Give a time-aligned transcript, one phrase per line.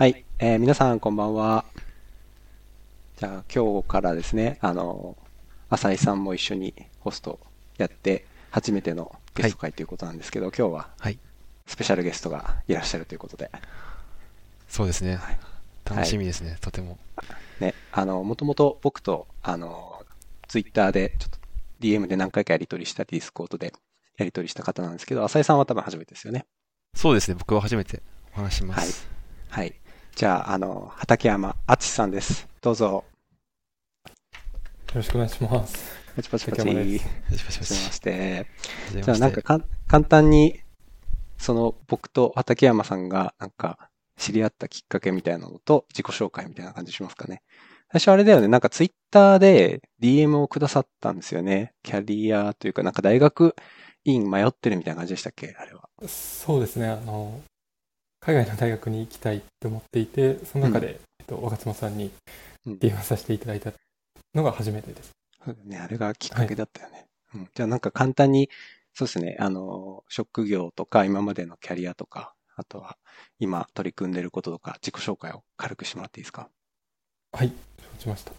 [0.00, 1.66] はい、えー皆さんこんばんは。
[3.18, 5.14] じゃあ今日からですね、あの、
[5.68, 7.38] 浅井さんも一緒にホスト
[7.76, 11.18] やって、初めてのゲスト回ということなんですけど、今日ははい。
[11.66, 13.50] スペシャルゲストがいらっしゃるということで、
[14.70, 15.16] そうですね。
[15.16, 15.38] はい
[15.84, 16.96] 楽しみですね、とても。
[17.60, 20.02] ね、あの、もともと僕と、あの、
[20.48, 21.38] ツイッターでちょっと
[21.80, 23.74] DM で何回かやり取りしたり、 Discord で
[24.16, 26.46] やり取りした方なんですけど、浅井さんは多分初めてですよね。
[26.94, 28.00] そうですね、僕は初めて
[28.32, 29.06] お話します。
[29.50, 29.79] はい。
[30.14, 32.46] じゃあ、あの、畠山敦さんです。
[32.60, 32.86] どうぞ。
[32.86, 33.04] よ
[34.94, 36.00] ろしくお願いします。
[36.16, 36.58] パチパチパチ。
[36.58, 38.46] パチパまして。
[38.94, 39.18] はじゃあ。
[39.18, 40.60] なんかかん簡単に、
[41.38, 47.42] その僕と畠山さんがなんか知り合ったきっかけみたいなのと自己紹介みたいな感じしますかね。
[47.92, 51.72] 最初あれだよね、なんかツイッターで DM をくださったんですよね。
[51.82, 53.56] キャリアというかなんか大学
[54.04, 55.56] 院迷ってるみたいな感じでしたっけ？
[55.58, 55.88] あれは。
[56.06, 57.40] そうですね、あの、
[58.20, 62.10] 海外の大学に行きたいと思っていて、その中で、えっと、若妻さんに
[62.66, 63.72] うん電話させていただいた
[64.34, 65.10] のが初めてです。
[65.42, 67.06] そうだね、あれがきっかけだったよね。
[67.34, 68.50] うん、じゃあなんか簡単に、
[68.92, 72.98] そうですね、あの、職業とか今までのキャリアとか、あとは
[73.38, 76.50] 今取り組んでることとか自己紹介を軽くしてもらっていいですか？
[77.32, 77.52] はい、
[77.96, 78.32] 承知ました。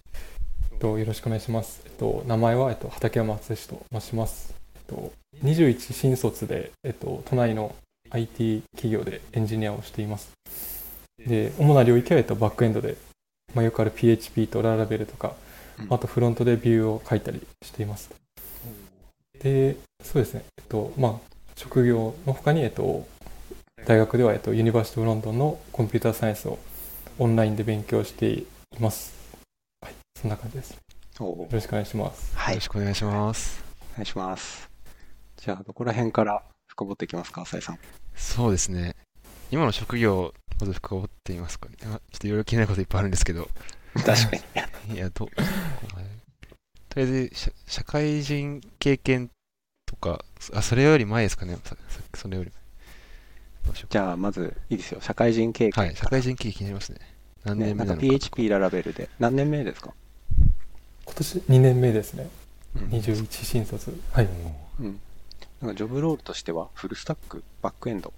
[0.72, 1.82] えっと、よろしくお願いします。
[1.86, 4.54] えっと、名前は、えっと、畠山敦と申します。
[4.76, 5.12] えっと、
[5.44, 7.76] 21新卒で、えっと、都内の
[8.12, 10.32] IT 企業でエンジニアをしています。
[11.18, 12.98] で、主な領域は、えっと、バックエンドで、
[13.54, 15.30] まあ、よくある PHP と Laravel とか、
[15.80, 18.12] うんあとフロントで Vue を書いたりしています。
[19.42, 23.08] で、そうですね、えっと、まあ、職業の他に、えっと、
[23.86, 26.60] 大学では、えっと、 University of London のコンピューターサイエンスを
[27.18, 28.46] オンラインで勉強してい
[28.80, 29.14] ます。
[29.82, 30.78] はい、そんな感じです。
[31.20, 32.38] よろしくお願いします。
[32.38, 33.64] はいよろしくお願いします。
[33.94, 34.70] お願いします。
[35.38, 38.01] じゃあ、どこら辺から深掘っていきますか、浅井さん。
[38.16, 38.96] そうですね。
[39.52, 41.76] 今の職業をまず深掘ってみますかね。
[41.84, 43.50] あちょっといろいろ気になることいっぱいあるんですけど。
[43.96, 44.38] 確か
[44.90, 44.96] に。
[44.96, 45.36] いや、ど、はい
[46.90, 49.30] とりあえず社、社会人経験
[49.86, 51.58] とか、あ、それより前ですかね。
[52.16, 52.52] それより。
[53.66, 55.00] どうしようじゃあ、まず、いいですよ。
[55.02, 55.86] 社会人経験。
[55.86, 57.00] はい、社会人経験気になりますね。
[57.46, 58.02] 何ね、なんか年目なのか。
[58.02, 59.10] PHP ララベルで。
[59.20, 59.94] 何年目ですか？
[61.06, 62.30] 今年2年目ですね。
[62.76, 63.98] うん21新卒。
[64.12, 64.28] はい。
[64.80, 65.00] うん。
[65.62, 68.12] なんか、ジョブロールとしては、フルスタック、バックエンド。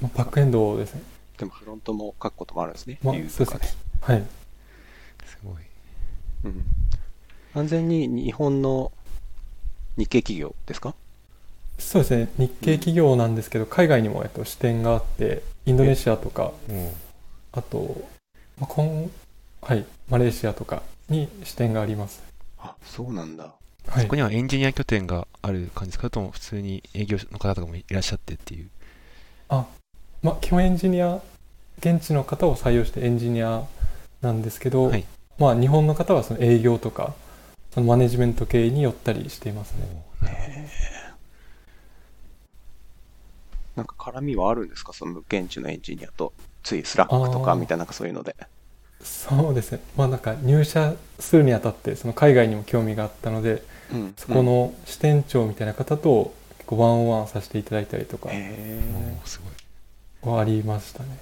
[0.00, 1.02] まあバックエンドですね。
[1.38, 2.98] でも、フロントも書くこともあるんですね。
[3.02, 3.60] まあそうですね。
[4.00, 4.24] はい。
[5.24, 5.54] すごい。
[6.44, 6.64] うん。
[7.54, 8.90] 完全に日本の
[9.96, 10.94] 日系企業ですか？
[11.78, 12.28] そうですね。
[12.38, 16.52] 日系企業なんですけど、海外にも、えっと、支店があって、インドネシアとか、
[17.52, 18.08] あと、
[18.60, 18.72] まあ、
[19.66, 22.22] はい、マレーシアとかに支店があります。
[22.58, 23.54] あ、そうなんだ。
[23.88, 24.16] はいそこ。
[24.16, 26.10] にはエンジニア拠点がある感じですか？
[26.10, 28.68] とも普通に営業の方とかもいらっしゃってっていう。
[29.48, 29.66] あ、
[30.22, 31.20] まあ、基本エンジニア、
[31.78, 33.64] 現地の方を採用してエンジニア
[34.22, 35.04] なんですけど、はい
[35.38, 37.14] まあ、日本の方はその営業とか、
[37.72, 40.04] そのマネジメント系に寄ったりしていますね。
[43.76, 44.92] なんか絡みはあるんですか？
[44.92, 48.36] その現地のエンジニアと、つい Slack とかみたいな、なんかそういうので。
[49.02, 49.80] そうですね。
[49.96, 53.62] まあ、なんか入社するにあたって、その海外にも興味があったので、
[53.92, 54.14] うん。
[54.16, 58.30] そこの支店長みたいな方と結構ワンオンワンさせていただいたりとか
[59.24, 59.40] す
[60.22, 60.34] ごい。
[60.34, 61.18] はありましたね。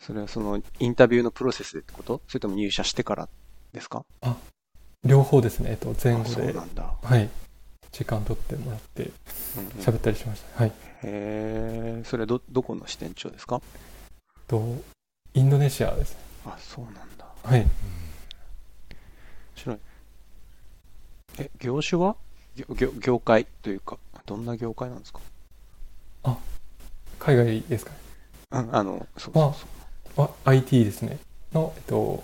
[0.00, 2.20] それはそのインタビューのプロセスでってこと？
[2.26, 3.28] それとも入社してから
[3.72, 4.04] ですか？
[5.04, 5.70] 両方ですね。
[5.70, 6.92] えっと、前あ後でそうな、んだ。
[7.02, 7.28] はい。
[7.92, 9.10] 時間取ってもらって
[9.56, 10.62] うんうん喋ったりしました。
[10.62, 10.70] はい。
[10.70, 10.72] へ
[11.02, 13.60] え、それど、どこの支店長ですか？
[14.48, 14.82] と、
[15.34, 16.20] インドネシアですね。
[16.46, 17.26] あ、そうなんだ。
[17.44, 17.60] はい。
[17.60, 17.70] うん面
[19.56, 19.78] 白い。
[21.38, 22.16] え、業種は？
[22.56, 25.20] 業業業界というか、どんな業界なんですか？
[27.18, 27.96] 海外ですかね。
[28.52, 29.66] うん、あの、そうそうそ
[30.16, 30.20] う。
[30.22, 31.18] は IT ですね。
[31.52, 32.22] の、えっと、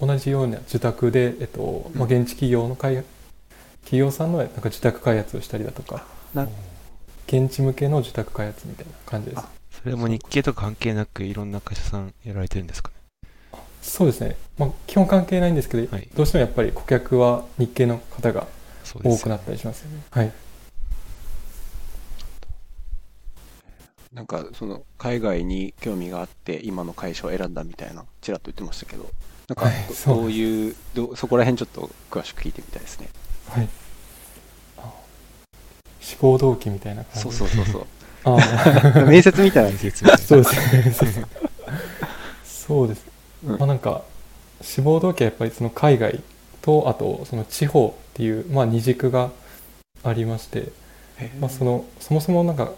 [0.00, 3.02] 同じような受託で、えっと、まあ、現地企業の開
[3.84, 6.04] 企業さんのなんか受託開発をしたりだとか、
[6.34, 6.46] な
[7.26, 9.48] 現地向けの受託開発みたいな感じですあ。
[9.70, 12.90] それも日系とか関係なくいろんな会社さんやられてるんですか？
[12.90, 12.93] ね。
[13.84, 14.36] そうですね。
[14.58, 16.08] まあ、基本関係ないんですけど、はい。
[16.16, 18.46] どうしてもやっぱり顧客は日系の方が
[18.82, 20.02] そうですよ多くなったりしますよね。
[20.10, 20.32] はい。
[24.12, 29.10] なんか、その、海外に興味があって、今の会社を選んだみたいな、ちらっと言ってましたけど、
[29.48, 33.08] なんかそういう、どそこら辺ちょっと詳しく聞いてみたいですね。
[33.50, 33.68] はい。
[34.78, 34.90] あ
[36.00, 37.20] 志望動機みたいな感じ？
[37.20, 37.86] そうそうそうそう。
[39.06, 40.92] 面接みたいな面接みたいなそうですね。
[40.94, 41.28] そうそう
[42.44, 43.13] そうです。
[43.46, 43.58] うん。
[43.58, 44.02] まあなんか
[44.60, 46.20] 志望動機はやっぱりその海外
[46.62, 49.30] とあとその地方っていうまあ二軸が
[50.02, 50.72] ありまして、
[51.40, 52.72] まあそのそもそもなんか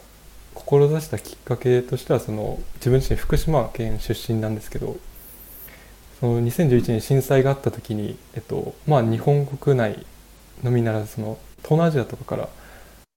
[0.55, 4.97] こ志したきっかけとしてはその自分自身福島県出身なんですけど
[6.19, 10.07] その2011年震災があった時に、えっとまあ、日本国内
[10.65, 12.49] のみならずその東南アジアとかから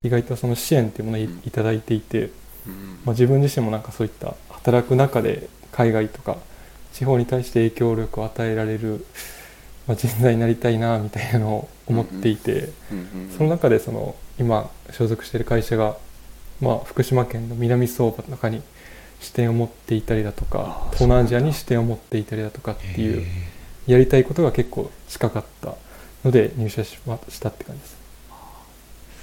[0.02, 2.30] 意外とその支援っていうものをいいただいていて、
[2.66, 3.00] うん。
[3.04, 6.36] まあ、自分自身もなんかそういった働く中で海外とか
[6.92, 9.04] 地方に対して影響力を与えられる、
[9.86, 12.70] まあ、人材になりたいなみたいなのを思っていて、
[13.36, 15.96] その中でその今所属している会社が、
[16.60, 18.62] まあ、福島県の南相馬の中に
[19.20, 23.26] 支店を持っていたりだとか東南アジアに支店を持っていたりだとかっていうへ
[23.86, 25.74] やりたいことが結構近かった
[26.24, 27.96] ので入社しましたって感じです。
[28.30, 28.34] ー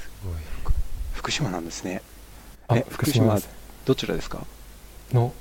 [0.03, 0.35] すごい。
[1.13, 2.01] 福島なんですね。
[2.67, 3.39] あえ福島
[3.85, 4.45] どちらですか？
[5.13, 5.33] の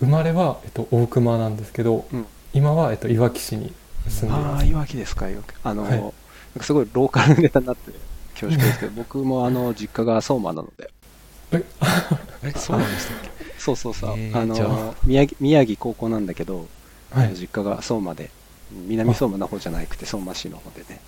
[0.00, 3.72] 生まれは、えっと、大熊なんですけど、うん今は、えっと、いわき市に
[4.08, 4.66] 住んでいああ、ます。
[4.66, 5.46] いわきですか、いわき。
[5.62, 6.10] あの、はいなん
[6.56, 7.92] かすごいローカルネタになって
[8.40, 10.90] 恐縮ですけど、僕もあの、実家が相馬なので、
[11.52, 11.64] え
[12.56, 16.66] そうなんでしたっけそうそうそう、えーあの、宮城、宮城高校なんだけど、
[17.10, 18.30] はい、実家が相馬で、
[18.70, 21.00] 南相馬の方じゃなくて相馬市の方でね。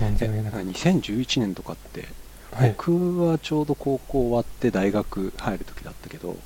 [0.00, 2.08] 存じえ上げなかっ2011年とかって、
[2.50, 2.60] た。
[2.60, 6.36] はい、僕はちょうど高校終わって大学入る時だったけど、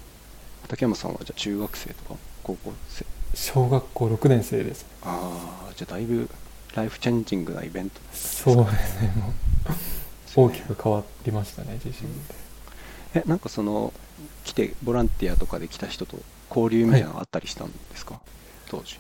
[0.69, 3.06] 竹山さんはじゃあ中学生とか高校生？
[3.35, 4.87] 小学校6年生です。
[5.03, 6.29] ああ、じゃあだいぶ
[6.75, 9.12] ライフチェンジングなイベントそうですね。
[9.17, 12.35] もう大きく変わりましたね、自身で。
[13.15, 13.93] え、なんかその、
[14.44, 16.19] 来て、ボランティアとかで来た人と
[16.50, 18.20] 交流みたいなのがあったりしたんですか、
[18.69, 18.99] 当時。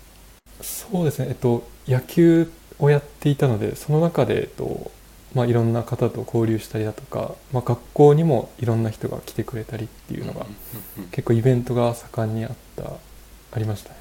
[0.62, 4.90] そうですね、えっと、野球をやっていたので、その中で、えっと
[5.34, 10.46] まあ、いろんな方と交流したりだとか、まあ、学校にもいろんな人が来てくれたりっていうのが、
[11.10, 12.92] 結構イベントが盛んにあった、
[13.52, 13.96] ありましたね。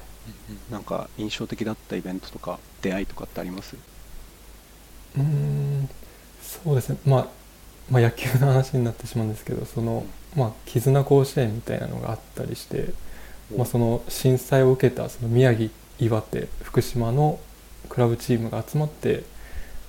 [0.50, 3.76] うんなんか印象的だったイベントとか、出会いとかってあります？
[5.16, 5.88] うーん、
[6.42, 7.28] そうですね、まあ、
[7.90, 10.04] まあ、野球の話になってしまうんですけど、その、
[10.36, 12.92] まあ、絆甲子園みたいなのがあったりして、
[13.56, 17.40] まあ、その震災を受けたその宮城、岩手、福島の
[17.88, 19.24] クラブチームが集まって、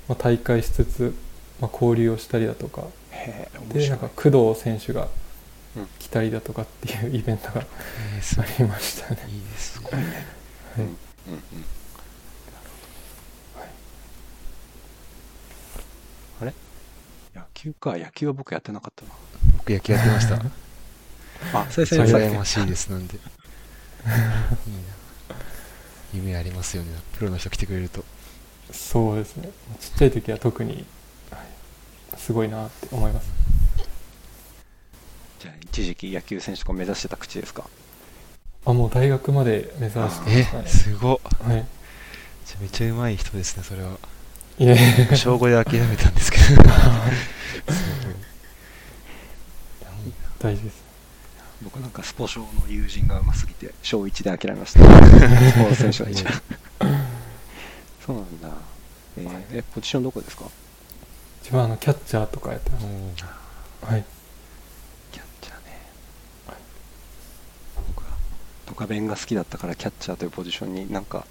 [0.07, 1.13] まあ、大会しつつ、
[1.61, 2.87] まあ、交流をしたりだとか、
[3.73, 5.07] で白ないんか工藤選手が
[5.75, 5.87] うん。
[5.99, 7.65] 来たりだとかっていう イベントが
[8.15, 8.45] えーすごい。
[8.45, 9.17] ありましたね。
[9.29, 10.25] いいですすごいね。
[10.75, 10.85] はい。
[10.85, 11.65] うんうん
[16.41, 16.53] あれ？
[17.35, 19.11] 野球か、野球は僕やってなかったな。
[19.57, 20.35] 僕野球やってました。
[21.53, 23.15] あ、先生さっき羨ましいですなんで。
[23.15, 23.21] いい
[24.09, 25.35] な。
[26.13, 26.91] 夢ありますよね。
[27.13, 28.03] プロの人来てくれると。
[28.71, 29.49] そうですね。
[29.79, 30.85] ちっちゃい時は特に、はい、
[32.29, 33.27] すごいなって思います。
[35.39, 37.63] じゃあ、一時期野球選手とか目指してた口ですか？
[38.67, 40.67] あ、もう大学まで目指してまえしたね。
[40.67, 41.65] すごっはい。
[42.59, 43.95] めっちゃうまい人ですねそれはい
[44.59, 44.77] えい
[45.11, 45.15] え。
[45.15, 46.63] 小5で諦めたんですけどすごい
[50.39, 50.83] 大事です。
[51.63, 54.81] 僕なんかスポ少の友人がうますぎて、小1で諦めました。
[54.85, 54.87] ス
[55.69, 56.27] ポ選手は一応。
[58.05, 58.49] そうなんだ。
[59.17, 60.45] えーえ、ポジションどこですか？
[61.41, 63.87] 自分はあのキャッチャーとかやってましもうた。
[63.87, 64.03] はい。
[65.11, 65.79] キャッチャーね。
[67.87, 68.09] 僕は
[68.67, 71.25] ドカベンが好きだったからキャッチャーというポジションになんか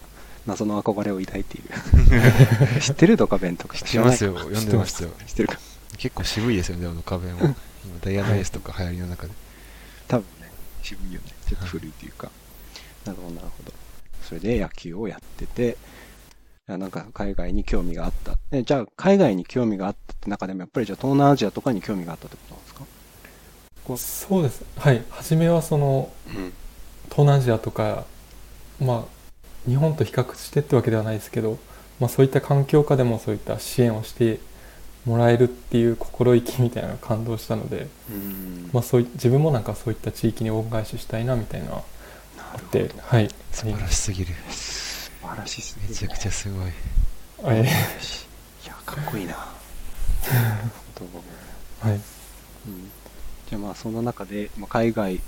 [0.47, 1.69] 謎の憧れを抱いている。
[2.81, 4.25] 知ってるドカベンとか知ってます？
[4.25, 5.59] よ読んでましたよ知ってるか？
[5.99, 7.55] 結構渋いですよねでも壁も今
[8.01, 9.33] ダイアナエースとか流行りの中で
[10.07, 10.51] 多分ね、
[10.83, 11.27] 渋いよね。
[11.49, 12.31] ちょっと古いというか。
[13.05, 13.73] なるほど、なるほど。
[14.23, 15.77] それで野球をやってて、
[16.77, 18.35] なんか海外に興味があった。
[18.53, 23.97] えじゃあ、海外に興味があったって中でも、やっぱりじゃあ東南アジアとかに興味があったってことなんですか？
[23.97, 24.65] そうです。
[24.77, 25.03] はい。
[25.09, 26.53] 初めはその、うん。
[27.05, 28.05] 東南アジアとか、
[28.81, 31.59] まあ、日本と比較してってわけではないですけど、
[32.01, 34.39] まあ、そういった環境下でもそういった支援をして
[35.07, 41.83] もらえるっていう心意気みたいなのが感動したので、うんまあ、そうい自分もなんかそういった地域に恩返ししたいなみたいなあ
[42.59, 42.91] って。
[43.01, 44.68] はい素晴らしすぎる素
[45.29, 45.87] 晴らしいっすね。
[45.89, 46.69] めちゃくちゃすごい。
[46.69, 46.69] い
[48.67, 49.35] や、かっこいいな。
[49.35, 50.71] 本
[51.81, 51.97] 当はい。
[51.97, 52.01] うん。
[53.49, 55.21] じゃあまあその中で、まあ、海外、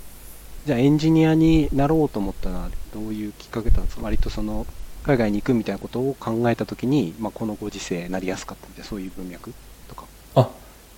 [0.66, 4.02] じゃあエンジニアになろうと思ったのはどういうきっかけだったんですか？
[4.02, 4.66] 割とその
[5.04, 9.54] 海外に行くみたいなことを考えたときに、まあ、このご時世なりやすかったみたいなそういう文脈
[9.88, 10.04] とか。
[10.34, 10.48] あ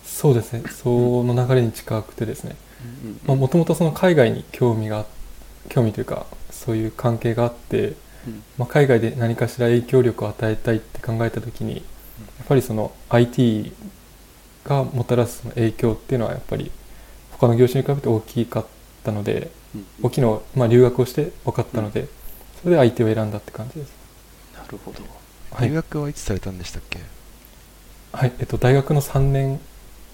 [0.04, 0.64] そうですね。
[0.68, 2.56] その流れに近くてですね。
[3.28, 3.38] うん。
[3.38, 5.06] もともとその海外に興味が
[5.68, 7.96] 興味というかそういう関係があって、うん
[8.58, 11.80] まあ、海外で何かしら影響力を与えたいって考えた時にや
[12.44, 13.72] っぱりその IT
[14.64, 16.70] がもたらす影響っていうのはやっぱり
[17.32, 18.66] 他の業種に比べて大きかっ
[19.04, 19.86] たのでうん。
[20.02, 22.06] 大きいのを、まあ、留学をして分かったので
[22.62, 23.92] それで相手を選んだって感じです。
[24.54, 25.00] なるほど。
[25.50, 25.68] はい。
[25.68, 27.00] 留学はいつされたんでしたっけ？
[28.12, 28.32] はい。
[28.38, 29.58] えっと大学の3年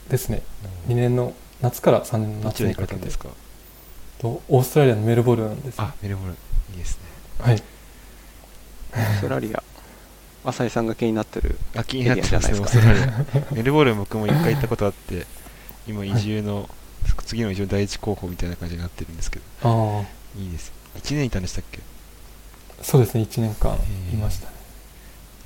[0.08, 0.42] ですね。
[0.86, 3.04] 2年の夏から3年の夏にかけて。
[3.04, 3.28] ですか？
[4.18, 6.34] とオーストラリアのメルボルンですあメルボルン。
[6.72, 7.02] いいですね。
[7.40, 7.62] はい
[8.92, 9.62] オーストラリア。
[10.44, 11.58] 浅井さんが気になってる。
[11.76, 13.54] あ気になってますねエリアオーじゃないですストラリア。
[13.54, 15.26] メルボルン僕も一回行ったことあって
[15.86, 16.68] 今移住の、
[17.24, 19.44] 次の移住の第一候補みたいな感じになってるんですけど。
[19.62, 20.04] ああ。
[20.38, 21.80] いいです1年いたんでしたっけ？
[22.82, 23.74] そうですね1年間
[24.12, 24.52] いましたね。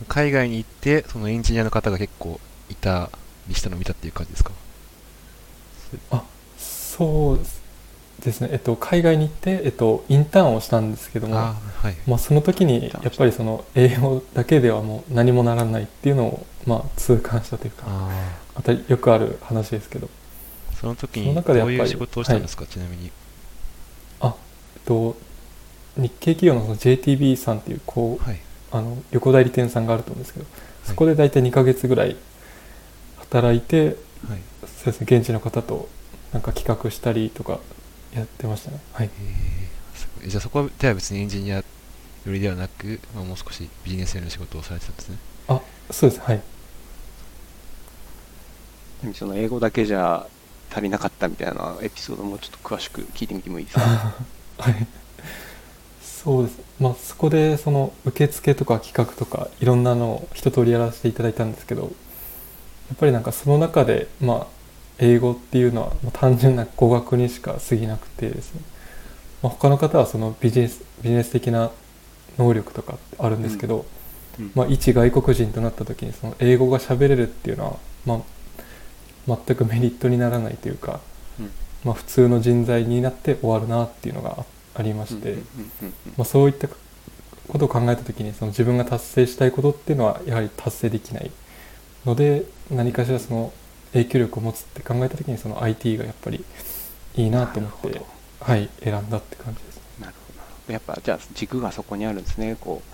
[0.09, 3.11] 海外に行ってそのエンジニアの方が結構いた
[3.49, 4.53] りしたのを見たっていう感じですか？
[6.59, 7.62] そうです
[8.41, 8.49] ね。
[8.53, 11.97] えっと海外に行って、えっと、インターンをしたんですけどもああはい。
[12.07, 20.09] まあ、その時にやっぱりその英語だけではもう何もならないっていうのをまあ痛感したというかあまたよくある話ですけど、
[20.71, 23.11] あその時そにどういう仕事をしたんですか、ちなみに。
[24.23, 24.31] えっ
[24.85, 25.17] と、
[25.97, 28.41] 日系企業のその JTB さんっていうこうはい。
[28.73, 30.47] あの旅行代理店さんがあると思うんですけど
[30.85, 32.17] そこで大体2ヶ月ぐらい
[33.19, 33.97] 働いて
[34.29, 34.41] はい。
[34.63, 35.89] そうですね現地の方と
[36.33, 37.61] なんか企画したりとか
[38.15, 38.79] やってましたね。
[38.93, 39.07] はい。
[39.07, 41.65] へえすごいじゃあそこでは別にエンジニアよ
[42.27, 45.19] りではなく、まあ、もう少しビジネス寄りの仕事をされてたんですね。
[45.91, 46.23] そうです。
[46.23, 46.41] はい。
[49.15, 50.27] その英語だけじゃ
[50.71, 53.83] 足りなかったみたいなエピソードもちょっと詳しく聞いてみてもいいですか？
[54.59, 54.87] はい。
[56.01, 56.59] そうです。
[56.79, 61.89] まあそこでその受付とか企画とかいろんなのを一通りやらせていただいたんですけどや
[62.95, 64.47] っぱりなんかその中でまあ
[65.03, 68.61] 英語っていうのはまあ単純な語学にしか過ぎなくてですね、
[69.43, 71.71] まあ、他の方はそのビジネスビジネス的な
[72.39, 73.85] 能力とかあるんですけど、
[74.39, 74.53] うん。
[74.55, 78.23] まあ、一外国人となった時にその英語が喋れるっていうのは、ま
[79.29, 81.01] あ、全くメリットにならないというか、
[81.39, 81.51] うん。
[81.85, 84.45] まあ、普通の人材になって終わるなっていうのがあ
[84.75, 85.45] ありまして、うんうん
[85.83, 85.93] うんうん。
[86.17, 91.31] まあ、そういったことを考えた時にその自分が達成したいことっていうのはやはり達成できない
[92.07, 93.53] ので何かしらその
[93.93, 96.45] 影響力を持つって考えた時にその IT がやっぱり
[97.15, 98.01] いいなと思って
[98.41, 102.57] はい選んだって感じですなるほどなるほどやっぱじゃあ軸がそこにあるんですね。
[102.61, 102.93] こう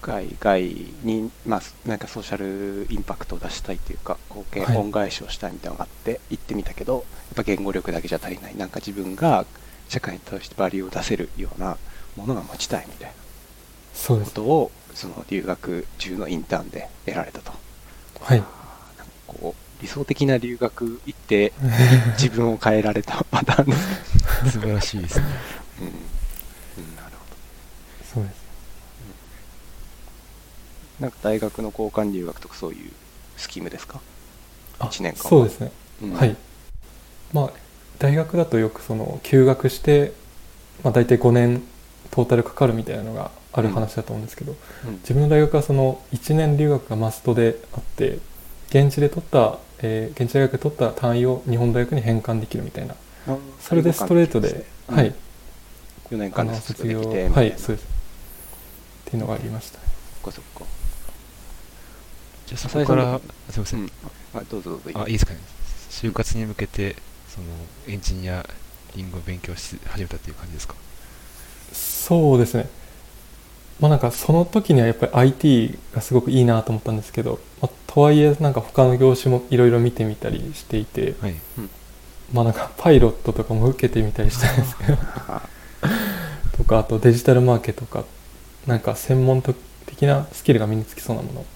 [0.00, 0.62] 海外
[1.02, 7.02] にまあなんかソーシャルインパクトを出したいというか貢献、はい恩返しをしたいみたいなのがあって行ってみたけどやっ
[7.34, 9.44] ぱ言語力だけじゃ足りないなんか自分が
[9.88, 11.76] 社会に対してバリューを出せるような
[12.16, 13.14] ものが持ちたいみたいな
[13.92, 17.52] そうことをその留学中のインターンで得られたと。
[18.20, 18.38] はい。
[18.38, 18.52] なんか
[19.26, 21.52] こう理想的な留学行って
[22.20, 23.66] 自分を変えられたパターン。
[23.66, 25.24] です素晴らしいですね。
[25.80, 27.16] うん、うん、なるほど。
[28.14, 28.34] そうです。
[31.00, 32.90] なんか大学の交換留学とかそういう
[33.36, 34.00] スキームですか？
[34.80, 35.28] あ一年間は。
[35.30, 35.70] そうですね。
[36.02, 36.12] うん。
[36.14, 36.36] はい。
[37.32, 37.50] まあ
[37.98, 40.12] 大学だとよくその休学して、
[40.82, 41.62] まあ、大体5年
[42.10, 44.54] トータルかかるみたいなのがある話だと思うんですけど、
[44.86, 44.92] うん。
[45.00, 48.18] 自分の大学はその1年留学がマストであって
[48.70, 52.94] 現地で取った、えー現地大学で取った単位を日本大学に返還できるみたいな。
[53.28, 55.14] あそれでストレートで、はい、
[56.10, 57.86] 4年間で卒卒業はいいそうです。
[57.86, 59.78] っていうのがありました。
[59.78, 59.84] ね
[60.22, 60.64] そっかそっか。
[62.46, 63.90] じゃあそこから浅すいません、うん。
[64.34, 65.00] あどうぞどうぞ。
[65.00, 65.40] あいいですかね。
[65.90, 66.96] 就活に向けて
[67.28, 67.46] その
[67.86, 68.48] エンジニア
[68.96, 70.74] リングを勉強し始めたっていう感じですか？
[71.72, 72.68] そうですね
[73.80, 81.34] まあなんかその時にはやっぱり IT がすごくいいなと思ったんですけど、まあ、とはいえなんか他の業種もいろいろ見てみたりしていてはい。
[82.32, 85.48] まあなんかパイロットとかも受けてみたりしたんですけどあ
[86.56, 88.04] とかあとデジタルマーケとか
[88.66, 89.42] なんか専門
[89.86, 91.46] 的なスキルが身につきそうなも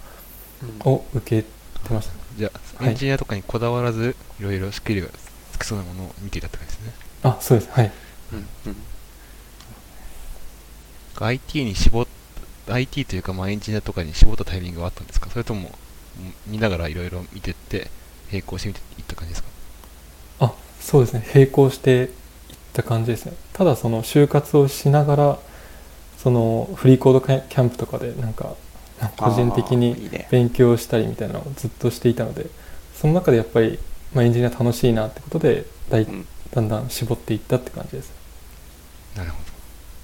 [0.87, 2.21] のを受けてましたね。
[2.39, 2.91] じゃあ、はい。
[2.93, 5.09] エンジニアとかにこだわらずいろいろスキルが
[5.53, 6.93] つきそうなものを見ていたって感じですね。
[7.25, 7.71] あそうです。
[7.73, 7.93] はい。
[8.33, 8.77] うんうん
[11.25, 12.07] IT に絞っ
[12.69, 15.29] IT というか、まあ、エンジニアとかに絞ったタイミングはあったんですか？
[15.31, 15.71] それとも
[16.19, 17.91] うん見ながらいろいろ見てって
[18.31, 19.49] 並行してみていった感じですか？
[20.41, 21.27] あそうですね。
[21.35, 22.09] 並行していっ
[22.73, 23.33] た感じですね。
[23.53, 25.39] ただその就活をしながら
[26.19, 28.55] その freeCodeCamp とかでなんか
[29.17, 32.47] 個人的に勉強したりみたいなのをずっとしていたので
[32.95, 33.79] その中でやっぱり、
[34.15, 36.27] まあ、エンジニア楽しいなってことでだいうん。
[36.53, 38.13] だんだん絞っていったって感じです。
[39.17, 39.39] なるほ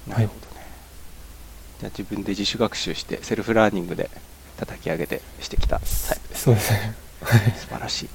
[0.07, 0.13] ど。
[0.13, 0.39] なるほど。
[0.47, 0.48] ね、
[1.79, 4.09] じゃあ自分で自主学習して self-learning で
[4.57, 6.43] 叩き上げてしてきたタイプです。
[6.43, 6.95] そうですね。
[7.57, 8.11] 素晴らしい、うん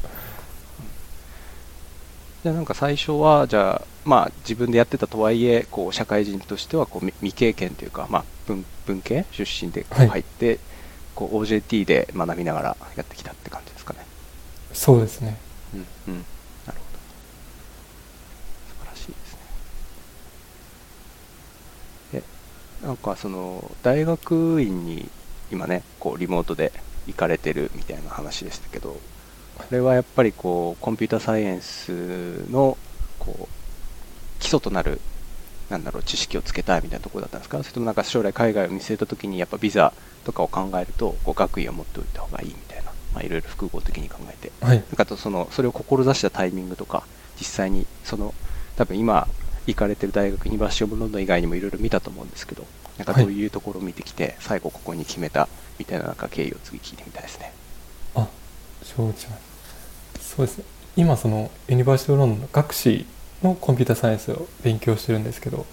[2.43, 9.25] じゃあなんか最初はじゃあまあ自分でやってたとはいえこう社会人としてはこう未未経験というか、まあ、文文系？
[9.33, 10.59] 出身で入って、
[11.15, 14.01] こう OJT で学びながらやってきたって感じですかね。
[14.75, 15.39] そうですね。
[15.73, 16.25] うんうん
[16.67, 16.99] なるほど
[18.69, 19.39] 素晴らしいですね
[22.13, 22.23] え
[22.85, 25.09] なんかその大学院に
[25.51, 26.73] 今ねこうリモートで
[27.07, 28.97] 行かれてるみたいな話でしたけど
[29.57, 32.77] これはやっぱりこうコンピューターサイエンスの
[33.19, 35.01] こう、基礎となる、
[35.71, 37.63] なんだろう、知識をつけたいみたいなところだったんですか？
[37.63, 44.53] それともなんか将来海外を見据えたときに、やっぱビザとかを考えると、こう学位を持っておいた方がいいみたいな、まあ、いろいろ複合的に考えて。
[44.61, 44.79] はい。
[44.79, 47.05] なんかとその、それを志したタイミングとか、
[47.39, 48.35] 実際に、その、
[48.77, 49.29] 多分今、
[49.67, 52.67] 行かれてる大学、 University of London 以外にもいろいろ見たと思うんですけど、
[52.99, 57.53] なんかどういうところを見てきて、最後ここに決めたみたいななんか経緯を次聞いてみたいですね。
[58.15, 58.29] あ、
[58.83, 59.27] 承知。
[60.21, 60.65] そうですね。
[60.97, 63.07] 今その University of London の学士
[63.43, 65.67] のコンピューターサイエンスを勉強してるんですけど、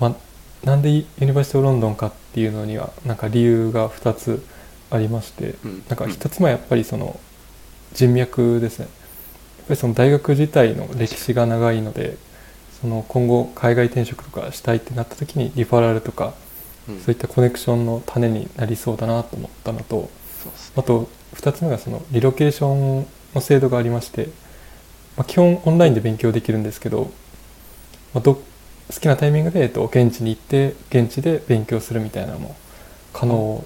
[0.00, 4.44] まあ、なんで University of London かっていうのにはなんか理由が2つ
[4.90, 7.20] ありまして、うんなんか1つ目はやっぱりその
[7.92, 8.86] 人脈ですね。
[9.58, 12.16] やっぱりその大学自体の歴史が長いので、
[12.80, 16.34] その今後海外転職とかしたいってなった時にリファラルとか
[16.88, 20.08] うんそういったコネクションの種になりそうだなと思ったのと、ね。
[20.76, 24.28] あと2つ目がそのリロケーションの制度がありまして、
[25.16, 27.10] まあ、基本オンラインで勉強できるんですけど、
[28.14, 28.42] まあ、ど好
[29.00, 32.56] きなタイミングで、えっと、現地に行って現地で勉強するみたいなのも
[33.12, 33.64] 可能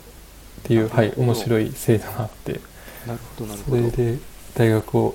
[0.61, 2.61] っていう、はい、面白い制度があって
[3.07, 3.55] なるほど。
[3.55, 4.19] それで
[4.55, 5.15] 大学を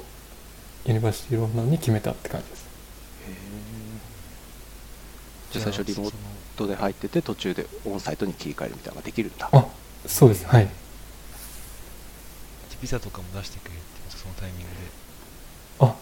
[0.86, 2.57] ユニバーシティロンドンに決めたって感じです。
[5.52, 6.14] じゃあ最初リモー
[6.58, 9.50] トで入ってて、途中でオンサイトに切り替えるみたいなのができるんだ。
[9.52, 9.66] あ
[10.06, 10.46] そうです。
[10.46, 10.68] はい。
[12.82, 14.70] ビザとかも出してくれるってそのタイミングで。
[15.80, 15.96] あ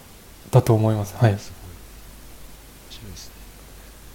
[0.50, 1.14] だと思います。
[1.16, 1.38] はい。
[1.38, 3.34] すごい面白いですね。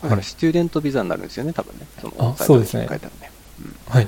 [0.03, 1.87] だからスチューデントビザになるんですよね、多分ね。
[1.99, 2.89] そのあオンサイトに切そうですね。
[2.89, 3.31] り替えたらね。
[3.61, 3.75] うん。
[3.93, 4.07] はい。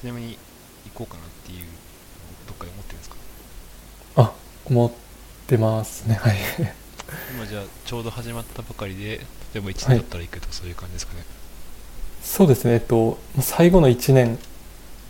[0.00, 0.38] ちなみに
[0.84, 1.68] 行こうかなっていうのを
[2.46, 3.16] どっかで思ってるんですか？
[4.16, 4.32] あ
[4.66, 4.92] 思っ
[5.48, 6.14] てますね。
[6.14, 6.36] はい
[7.34, 9.20] 今じゃあちょうど始まったばかりで
[9.54, 11.24] 例えば1年だったら行くとかそういう感じですかね、
[12.22, 14.38] そうですね、えっと、最後の1年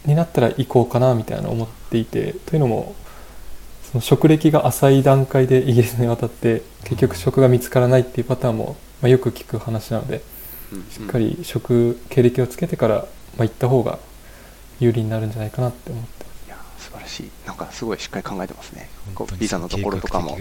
[0.07, 2.95] になったら行こうかなみたいなのを思っていて、というのも、
[3.91, 10.23] その職歴が浅い段階でイギリスに渡って、結局職が見つからないっていうパターンも、まあ、よく聞く話なので、
[10.73, 10.85] うん。
[10.91, 12.95] しっかり職、経歴をつけてから、
[13.37, 13.99] まあ、行った方が
[14.81, 16.18] 有利になるんじゃないかなって思って
[17.09, 17.31] しい。
[17.47, 18.89] なんかすごいしっかり考えてますね。
[19.15, 20.37] こうビザのところとかも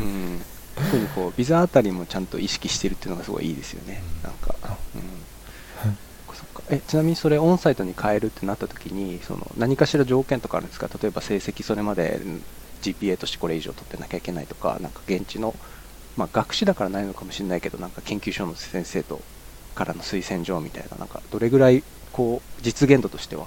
[0.00, 0.40] うん。
[0.76, 4.02] 特にこうビザあたりもちゃんと意識してるっていうのがすごいいいですよね。
[4.22, 4.54] うんなんか。
[4.62, 5.02] あうん。
[6.70, 10.88] えちなみにそれオンサイトに変えるってなった時にその何かしら条件とかあるんですか？
[11.02, 12.42] 例えば成績それまでうん
[12.82, 15.54] GPA としてこれ以上取ってなきゃいけないとかなんか現地の、
[16.16, 19.20] まあ、学士だからないのかもしれないけどなんか研究所の先生と
[19.74, 21.82] からの推薦状みたいななんかどれぐらい
[22.12, 23.46] こう実現度としては、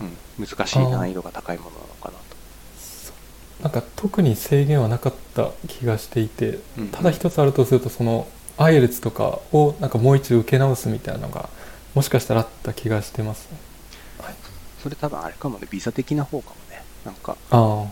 [0.00, 3.62] うん、難しい難易度が高いものなのかなと。
[3.62, 11.48] なんか特に制限はなかった気がしていて、うんただ一つあるとすると、その、アイルツとかをなんかもう一度受け直すみたいなのが、
[11.94, 13.58] もしかしたらあった気がしてますね。
[14.82, 17.86] それ多分あれかもねビザ的な方かもねなんかあ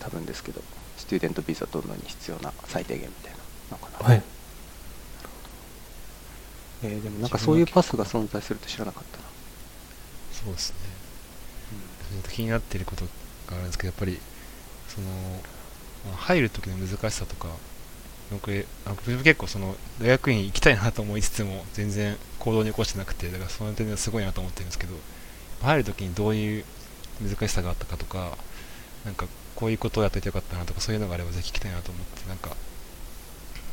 [0.00, 0.60] 多分ですけど
[0.98, 3.38] スチューデントビザ取るのに必要な最低限みたいな
[3.72, 4.22] のかなあ、はい。
[6.82, 9.24] えーでもなんかそういうパスが存在すると知らなかったな。
[10.32, 10.93] そうですね
[12.20, 13.10] っと気になっていることが
[13.52, 14.18] あるんですけどやっぱり
[14.88, 15.08] その、
[16.06, 17.48] まあ入る時の難しさとか
[18.30, 24.94] 僕あ僕結構その大学院行きたいなと思いつつも全然行動に起こしてなくてだからその点ではすごいなと思ってるんですけど
[25.62, 26.64] 入る時にどういう
[27.22, 28.36] 難しさがあったかとか
[29.04, 32.50] なんかこういうことをやっててよかったなとかそういうのがあればぜひ聞きたいなと思ってなんか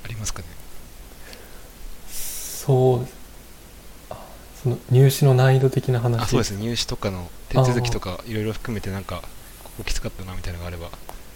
[0.04, 0.48] ありますかね？
[2.08, 3.21] そうです。
[4.62, 6.22] あその入試の難易度的な話。
[6.22, 9.22] あそうですね入試とかの手続きとかいろいろ含めてなんか
[9.64, 10.90] ここきつかったなみたいなのがあれば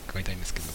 [0.07, 0.65] 伺いたいんですけど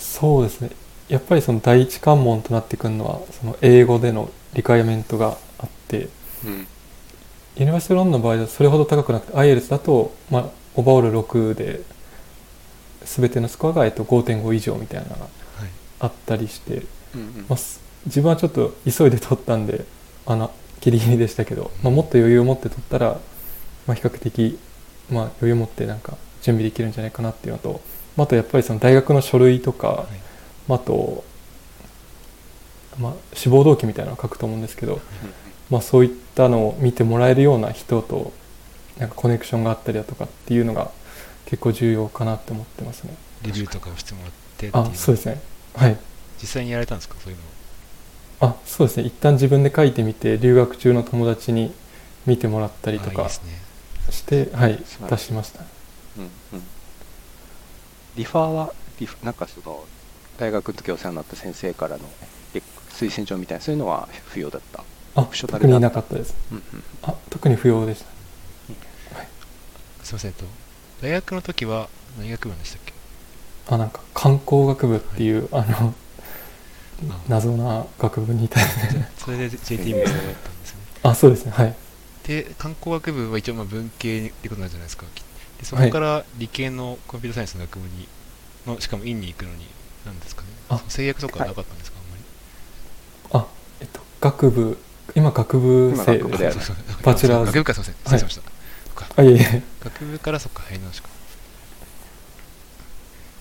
[0.00, 0.70] そうですね。
[1.08, 6.08] やっぱりその第一関門となってくるのは、その英語でのリクエアメントがあって、
[6.44, 6.66] うん。
[7.56, 11.82] ユニバーシティロンドンの場合はそれほど高くなくて、IELTS だと、まあ、オーバーオール6で、
[13.04, 15.30] すべてのスコアが、えっと、5.5以上みたいなのがはい
[16.00, 16.82] あったりして、
[17.14, 17.56] うんうんま
[18.06, 19.84] 自分はちょっと急いで取ったんで、
[20.26, 20.50] あの、
[20.84, 23.18] ギリギリでしたけど、まあ、もっと余裕を持って取ったら、
[23.86, 24.58] まあ、比較的、
[25.10, 27.80] まあ、余裕を持ってなんか準備できるんじゃないかなっていうのと、
[28.16, 30.06] まああとやっぱりその大学の書類とか、はい。
[30.68, 31.24] まあ、あと、
[32.98, 35.00] まあ、志望動機みたいなのを書くと思うんですけど、
[35.70, 38.32] まあ、そういったのを見てもらえるような人と
[38.98, 40.90] なんかコネクションがあったりだとかっていうのが
[41.46, 43.16] 結構重要かなって思ってますね。
[43.42, 45.40] レビューとかをしてもらってあそうですね。
[45.74, 45.98] はい。
[46.40, 47.16] 実際にやられたんですか？
[47.22, 47.42] そういうの
[48.44, 49.04] あそうですね。
[49.04, 51.72] 一旦自分で書いてみて留学中の友達に
[52.26, 53.40] 見てもらったりとかし
[54.22, 55.62] てはい出しました。
[56.18, 56.62] うんうん。
[58.16, 59.84] リファーはリフなんかその
[60.38, 62.04] 大学の時お世話になった先生からの
[62.54, 64.84] え推薦状みたいなそういうのは不要だった？
[65.16, 66.34] あ特にだなかったです。
[66.50, 66.84] うんうん。
[67.02, 68.06] あ特に不要でした。
[70.02, 70.44] すいませんと
[71.00, 72.92] 大学の時は何学部なんでしたっけ？
[73.68, 75.92] あなんか観光学部っていう、あのあ
[77.28, 80.86] 謎な学部にいたいじゃあそれでさんだったんですよね。
[81.02, 81.52] あそうですね。
[81.52, 81.74] はい。
[82.26, 85.04] で観光学部は一応まあ文系ってことなんじゃないですか。
[85.58, 88.08] でそこから理系のコンピュータサイエンスの学部に
[88.66, 89.66] のしかも院に行くのに
[90.06, 90.48] 何ですかね。
[90.68, 90.82] あ。
[90.88, 92.22] 制約とかはなかったんですか、あんまり。
[93.80, 94.78] えっと学部
[95.14, 96.60] 今学部今生学部だよね。
[96.60, 97.46] そうそうそうバチェラーズ。
[97.46, 97.94] 学部からすいません。
[97.94, 99.08] 失礼しました、そっか。
[99.16, 99.62] あいえいえ。
[99.82, 101.08] 学部からそっか入り直しか。
[101.08, 101.12] っ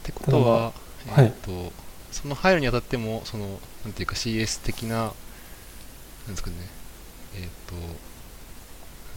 [0.04, 0.74] てことは、
[1.18, 1.72] えっ、と、
[2.14, 5.12] その入るにあたってもそのなんていうか CS 的ななん
[6.30, 6.56] ですかね
[7.36, 7.76] えっ、と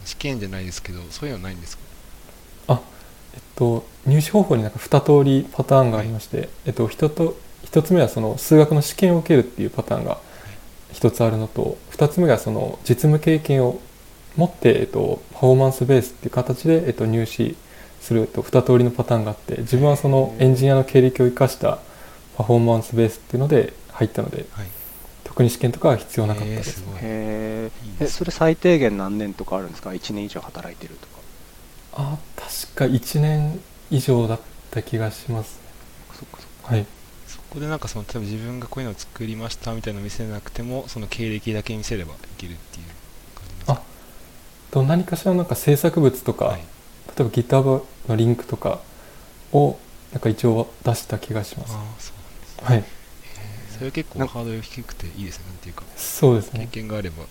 [0.05, 1.83] 試験じゃないですけどそういうのはないんですか？
[3.33, 10.19] えっと、入試方法になんか2通りパターンがありまして、えっと、一と一つ目はその数学の試験を受けるっていうパターンが
[10.91, 13.79] 一つあるのと二つ目がその実務経験を
[14.35, 17.55] 持って、えっと、パフォーマンスベースっていう形で、えっと、入試
[18.01, 21.79] すると2通りのパターンがあって自分はそのエンジニアの経歴を生かした
[22.37, 24.67] パフォーマンスベースっていうので入ったのではい。
[25.23, 28.07] 特に試験とかは必要なかったです、えーえ。
[28.07, 31.17] それ最低限何年とかあるんですか ?1 年以上働いてるとか。
[31.93, 33.59] あ確か1年
[33.91, 34.39] 以上だっ
[34.71, 35.59] た気がします
[36.13, 36.73] そっかそっか。
[36.75, 36.85] はい。
[37.27, 42.85] そこでなんかその例えば自分がこういうのを作りましたみたいなのを見せなくてもその経歴だけ見せればいけるっていう
[43.35, 43.81] 感じですか？
[44.71, 46.61] と何かしらなんか制作物とか、はい。
[46.61, 46.65] 例
[47.19, 48.79] えば GitHub のリンクとか
[49.51, 49.77] を
[50.13, 51.67] なんか一応出した気がしま
[51.99, 52.13] す
[52.63, 52.83] はい。
[53.73, 55.45] それは結構なんハードル低くていいですね。
[55.47, 56.67] なんていうか経そうですね。
[56.71, 57.27] 験があればい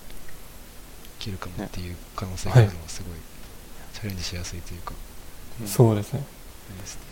[1.19, 3.19] けるかもっていう可能性があるのはすごい
[3.95, 4.95] チャレンジしやすいというか。
[5.61, 6.23] うんそうですね。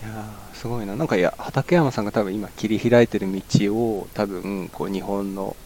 [0.02, 0.96] いやーすごいな。
[0.96, 5.56] なんかいや、畠山さんが多分今切り開いてる道を多分こう日本の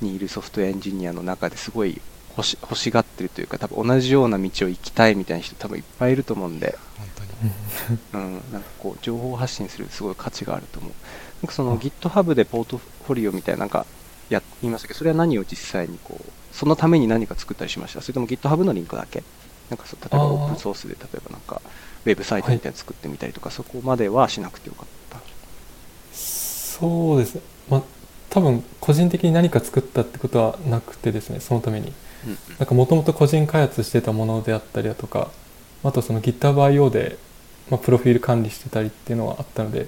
[0.00, 2.00] にいるソフトウェアエンジニアの中ですごい
[2.36, 7.08] 欲し欲しがってるというか多分同じような道を行きたいみたいな人多分いっぱいいると思うんで、本
[8.12, 10.92] 当にうん、なんかこう情報発信するすごい価値があると思う。
[11.44, 13.84] なんかその GitHub でポートフォリオみたいななんか
[14.30, 14.94] や言いましたけ？
[14.94, 18.00] ど、それは何を実際にこう、そのために何か作ったりしました？
[18.00, 19.22] それとも GitHub のリンクだけ？
[19.68, 21.60] なんかそう例えばオープンソースで例えばなんか
[22.06, 25.18] ウェブサイトみたいなの作ってみたりとか、そこまではしなくてよかった。
[26.14, 27.42] そうですね。
[27.68, 27.82] まあ
[28.30, 31.92] 多分個人的に何か作ったってことはなくてですねそのために。
[32.26, 35.30] うんなんかもともと個人開発してたものであったりだとか
[35.82, 37.18] あとその GitHub.io で、
[37.68, 39.86] まあ、プロフィール管理してたりっていうのはあったので、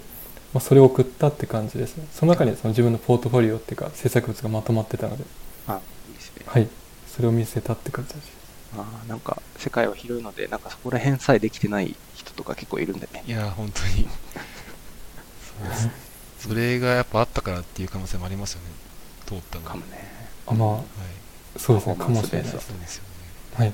[0.56, 2.06] まあ、それを送ったって感じですね。
[2.10, 5.24] その中にその自分のポートフォリオっていうか制作物がまとまってたので。
[5.68, 6.44] あいいですね。
[6.46, 6.68] はい。
[7.14, 8.32] それを見せたって感じです。
[8.74, 13.22] あーなんか世界は広いので、なんかそこら辺さえできてない人とか結構いるんでね。
[13.26, 14.08] いやー本当に。
[15.60, 15.84] そうです。
[15.88, 15.92] ね
[16.38, 18.68] それがやっぱあったからっていう可能性もありますよね。
[19.26, 19.72] 通ったのは。
[19.72, 20.08] かもね。
[20.46, 20.84] あまはい。
[21.56, 22.68] あそうですねかもしれないです。
[22.70, 22.86] よね。
[23.56, 23.72] はい。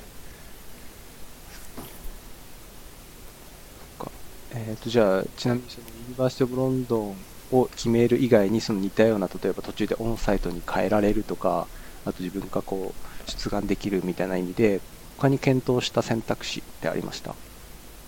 [4.55, 7.15] えー、とじゃあ、ちなみにその University of London
[7.51, 11.67] を決める以外に、その似たような、例えば途中でオンサイトに変えられるとか、
[12.05, 14.81] あと自分がこう出願できるみたいな意味で、
[15.17, 17.33] 他に検討した選択肢ってありました？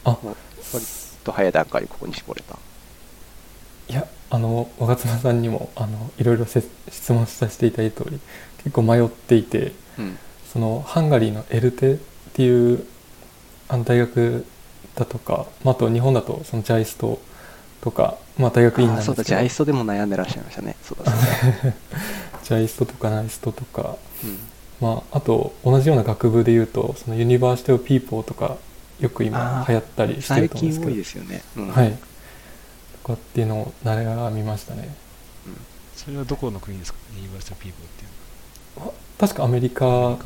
[0.03, 0.85] あ割
[1.23, 2.57] と早い段階でここに絞れた。
[3.87, 8.19] いやあの若妻さんにもあのいろいろせ質問させていただいた通り
[8.57, 10.17] 結構迷っていてうん。
[10.51, 11.97] そのハンガリーの ELTE っ
[12.33, 12.85] ていう
[13.67, 14.45] あの大学
[14.95, 17.19] だとか、まあ、あと日本だとその JAIST
[17.85, 20.75] とか、まあ、大学院なんあーそうだ、ですけど JAIST でも悩んでらっしゃいましたね。
[20.83, 21.21] そうだ、そう
[21.71, 21.73] だ。
[22.43, 24.39] JAIST とか NAIST とか、うん。
[24.81, 28.57] まあ、あと同じような学部でいうとその University of the People とか
[28.99, 30.91] よく今流行ったりして最ると思うんですけど。
[30.91, 31.43] 近多いですよね。
[31.57, 31.71] うん。
[31.71, 31.97] はい。
[33.03, 34.93] とかっていうのを悩みましたね。
[35.95, 36.99] それはどこの国ですか？
[37.15, 40.17] University of the People っていう確かアメリカのは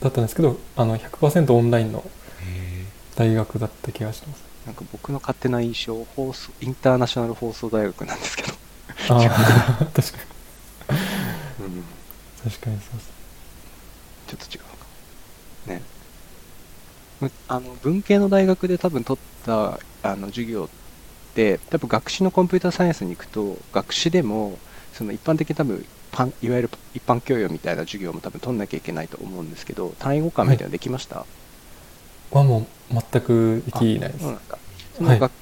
[0.00, 2.02] だったんですけどあの100%オンラインの
[2.40, 2.84] へ
[3.16, 8.54] 大学だった気がしますなんか僕の勝手な印象、放送インターナショナル放送大学なんですけど。
[9.10, 10.98] ああ 確かに
[11.60, 11.84] うん
[12.42, 13.14] 確かにそうです
[14.26, 14.86] ちょっと違うのか。
[15.66, 15.82] ね。
[17.20, 24.58] むあの文系の大学で多分取ったあの授業って、多分学士のコンピューターサイエンスに行くと、学士でも、
[24.92, 31.26] その一般的に多分パン、いわゆる一般教養みたいな授業も多分取んなきゃいけないと思うんですけど、単位互換みたいなのできました、は
[32.42, 34.26] もう全くできないです。
[34.96, 35.32] その学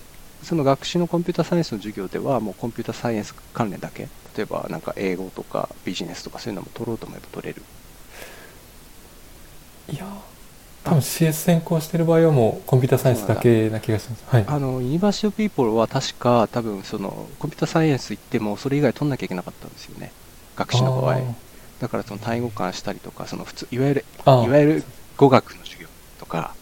[0.43, 7.63] その学士のコンピューターサイエンスの授業では、もうコンピューターサイエンス関連だけ、例えばなんか英語とかビジネスとかそういうのも取ろうと思えば取れる。
[9.93, 10.07] いや
[10.85, 14.25] 多分 CS 専攻してる場合はもうコンピューターサイエンスだけな気がします。
[14.27, 14.45] はい。
[14.49, 20.13] あの University of the People は確か多分そのコンピューターサイエンス行ってもそれ以外取んなきゃいけなかったんですよね。
[20.57, 21.21] 学士の場合。
[21.79, 24.85] だからその単位互換したりとかその普通いわゆるいわゆる
[25.17, 26.55] 語学の授業とか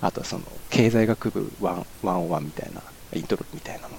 [0.00, 2.82] あとはその経済学部101みたいな
[3.14, 3.94] イントロみたいなの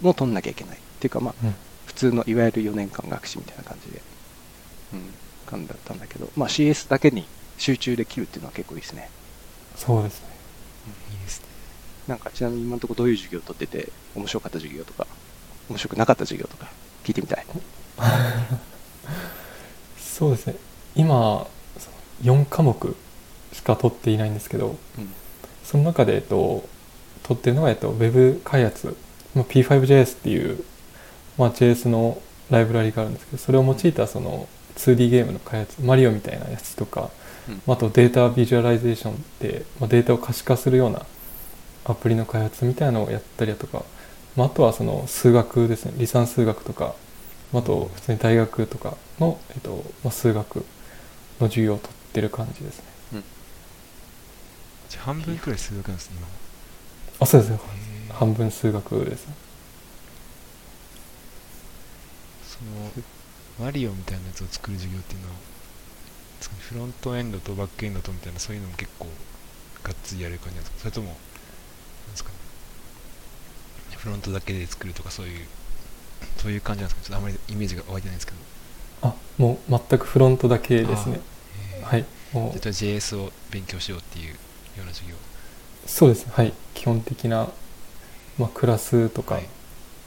[0.00, 1.54] も取んなきゃいけないっていうかまあ、うん
[1.86, 4.02] 普通のいわゆる4年間学士みたいな感じで、
[4.92, 5.00] うん、
[5.46, 7.24] 感じだったんだけど、まあ、CS だけに
[7.56, 9.08] 集中できるっていうのは結構いいですね
[9.76, 10.28] そうですね。
[11.12, 11.46] いいですね。
[12.08, 15.06] なんかちなみに今のところどういう授業を取ってて面白かった授業とか
[15.68, 16.66] 面白くなかった授業とか
[17.04, 17.46] 聞いてみたい
[19.98, 20.56] そうですね。
[20.94, 21.46] 今、
[22.22, 22.96] 4科目
[23.52, 25.14] しか取っていないんですけど、うん
[25.66, 26.66] その中で、えっと、
[27.24, 28.96] 取ってるのが、えっと、Web 開発、
[29.34, 30.64] まあ、P5JS っていう、
[31.36, 37.10] まあ、JS のライブラリがあるんですけど、それを用いたその 2D ゲームの開発、マリオみたいなやつとか、
[37.66, 41.04] ああとデータビジュアライゼーションで、まあ、データを可視化するような
[41.84, 43.84] アプリの開発みたいなのをやったりだとか、
[44.36, 45.94] まあ、あとはその数学ですね。
[45.96, 46.94] 離散数学とか
[47.52, 50.64] あと普通に大学とかの、えっとまあ、数学
[51.40, 52.84] の授業を取ってる感じですね
[54.96, 56.16] じゃあ半分くらい数学なんですね。
[57.20, 57.56] あそうですね
[58.08, 59.26] へー半分数学です。
[59.26, 59.34] ね
[62.44, 62.58] そ
[63.60, 65.34] の、マリオみたいなやつを作る授業っていうのは、
[66.60, 69.08] フロントエンドとバックエンドとみたいな、そういうのも結構、
[69.82, 70.78] がっつりやる感じなんですか？
[70.80, 71.16] それとも、なん
[72.12, 72.36] ですかね、
[73.98, 75.46] フロントだけで作るとか、そういう、
[76.38, 77.06] そういう感じなんですか？
[77.10, 78.38] ちょっとあまりイメージが湧いてないんですけど。
[79.02, 81.20] あもう全くフロントだけですね。
[81.82, 82.04] はい。
[82.32, 82.58] もう。
[82.58, 84.34] じゃあ JS を勉強しようっていう
[84.78, 85.16] ような授業。
[85.86, 86.32] そうですね。
[86.34, 86.52] はい。
[86.74, 87.48] 基本的な、
[88.38, 89.46] まあ、クラスとか、はい。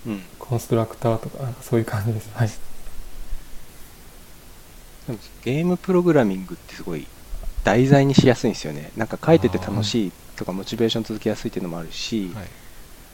[0.07, 0.21] うん。
[0.37, 2.29] コンストラクターとかなんかそういう感じです。
[2.33, 2.49] はい。
[5.07, 7.07] でもゲームプログラミングってすごい
[7.63, 8.91] 題材にしやすいんですよね。
[8.95, 12.47] なんか書いてて楽しいとかモチベーション続けやすいっていうのもあるし、はい。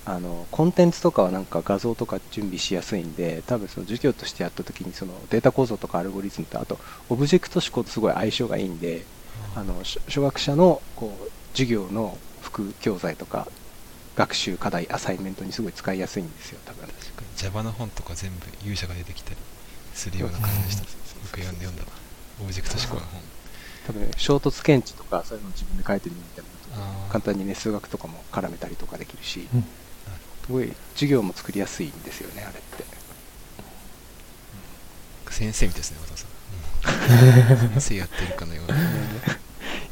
[0.08, 6.78] あのコンテンツとかはなんか画像とか準備しやすいんで多分その授業としてやった時にそのデータ構造とかアルゴリズムとあと
[7.10, 9.04] オブジェクト思考とすごい相性がいいんで
[9.56, 13.48] あのし初学者のこう授業の副教材とか
[14.16, 16.88] 学習課題アサイメントにすごい使いやすいんですよ多分
[17.38, 19.38] Java の本とか全部勇者が出てきたり
[19.94, 20.84] するような感じでした。
[20.84, 20.88] よ
[21.32, 21.90] く読んで読んだわ。
[22.42, 23.22] オブジェクト思考の本。
[23.88, 29.62] 多分ね衝突検知とかそういうのを自分で書いてみたいな簡単にね数学とかも絡めたりとかできるしうん
[30.46, 32.96] すごい授業も作りやすいんですよねあれって
[35.36, 36.28] 先生みたいですね、渡さ
[37.68, 37.70] ん。
[37.82, 38.76] 先生やってるかのような。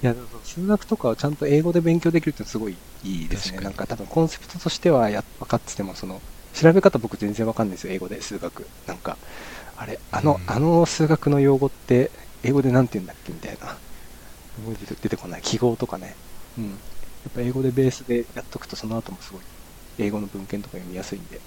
[0.03, 0.13] いや、
[0.43, 3.59] 数学とかはちゃんと英語で勉強できるってすごいいいですね。
[3.59, 6.21] なんか多分コンセプトとしてはや分かってても、その、
[6.53, 8.67] 調べ方僕全然わかんないですよ、英語で数学。
[8.85, 9.17] なんか、
[9.77, 12.11] あれ、あの、うんあの数学の用語って、
[12.43, 13.77] 英語でなんて言うんだっけみたいな。
[15.01, 15.41] 出てこない。
[15.41, 16.15] 記号とかね。
[16.57, 16.69] うん。
[16.71, 16.75] や
[17.29, 19.41] っぱ英語でベースでやっとくと、その後もすごい、
[19.99, 21.39] 英語の文献とか読みやすいんで、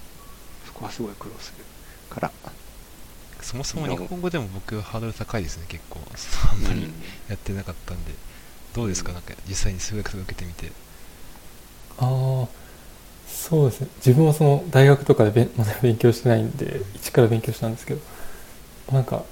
[0.65, 1.63] そこはすごい苦労する
[2.09, 2.31] から。
[3.41, 5.99] そもそも日本語でも僕はハードル高いですね、結構。
[6.51, 6.93] あんまりうん
[7.29, 8.26] やってなかったんで。
[8.77, 10.71] どうですか、うんなんか実際に数学とか受けてみて。
[11.99, 12.47] ああ
[13.27, 18.01] そうですね自分はその大学とかで勉まだ勉強してないんで一から勉強したんですけど
[18.91, 19.23] なんか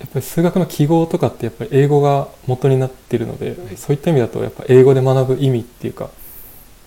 [0.00, 6.10] やっぱり数学の記号とかってやっぱり英語が元になってるので、はいそういった意味だとやっぱ英語で学ぶ意味っていうか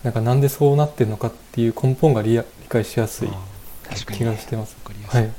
[0.03, 3.29] なんかなんでそうなってるのかっていう根本が理理解しやすい
[4.11, 4.75] 気がしてます。
[4.83, 5.15] わかりやす。
[5.15, 5.29] はいい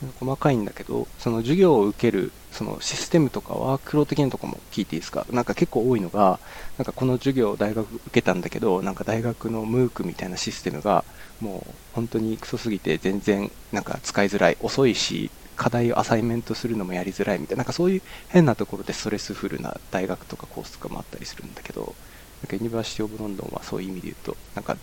[0.00, 5.26] 細かいんだけど、その授業を受けるそのシステムとかワークロー的なとこも聞いていいですか？
[5.30, 6.40] なんか結構多いのが、
[6.76, 11.04] なんかこの授業を大学受けたんだけど、なんか大学の MOOC みたいなシステムが
[11.40, 21.96] もう本当にクソすぎて全然なんか使いづらい、遅いし、課題をアサイメントするのもやりづらいみたいな、なんかそういう変なところでストレスフルな大学とかコースとかもあったりするんだけど、
[22.42, 24.76] なんか University of London はそういう意味で言うと、なんか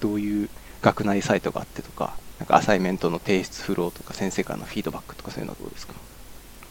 [0.00, 0.50] どういう
[0.82, 5.94] 学内サイトがあってとか、なんかアサイメントの提出フローとか先生からのフィードバックとかそういうのはどうですか？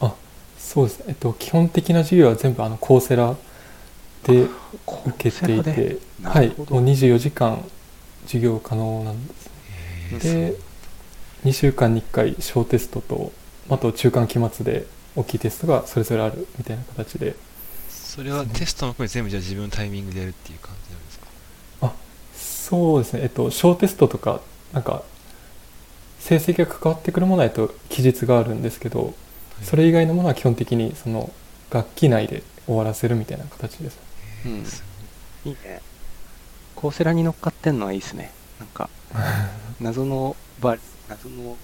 [0.00, 0.14] あ
[0.58, 3.36] そうですね、えっと、基本的な授業は全部あの Coursera
[4.24, 4.50] で受
[5.18, 7.62] けていて、はい、もう24時間
[8.26, 9.50] 授業可能なんです
[10.10, 10.56] へーで
[11.44, 13.32] 2週間に1回小テストと
[13.70, 17.34] あと中間期末で大きいテストがそれぞれあるみたいな形で。
[17.88, 21.26] それはテストの声全部じゃあ自分のタイミングでやるっていう感じなんですか？
[22.34, 23.20] そうですね。
[23.22, 24.40] えっと小テストとか
[24.72, 25.04] なんか
[26.28, 29.14] 成績が関わってくるものだと期日があるんですけど
[29.62, 31.32] それ以外のものは基本的にその
[31.70, 33.98] 学期内で終わらせるみたいな形です
[34.46, 34.88] うんす
[35.44, 35.80] いいね。
[36.74, 38.30] コーセラに乗っかってんのはいいですね。
[38.58, 38.88] なんか、
[39.80, 40.76] 謎のバ
[41.08, 41.56] 謎の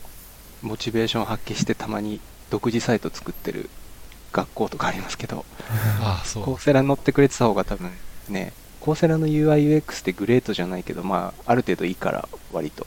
[0.63, 3.69] モチベーションを発揮してたまに独自サイト作ってる
[4.33, 5.45] 学校とかありますけど、
[6.01, 6.61] ああ、そうコー。
[6.61, 7.93] セラに乗ってくれてた方が多分
[8.29, 12.87] ね、コーセラの UIUX ってグレートじゃないけど、まあ、ある程度いいから、割と。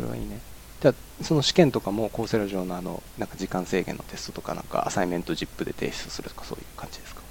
[0.00, 0.06] うん。
[0.06, 0.40] それはいいね。
[0.80, 7.22] じゃあ、その試験とかもコーセラ上のあの、なんか時間制限のテストとか、なんかアサイメント ZIP で提出するとかそういう感じですか？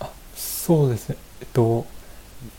[0.00, 1.16] あそうですね。
[1.40, 1.86] えっと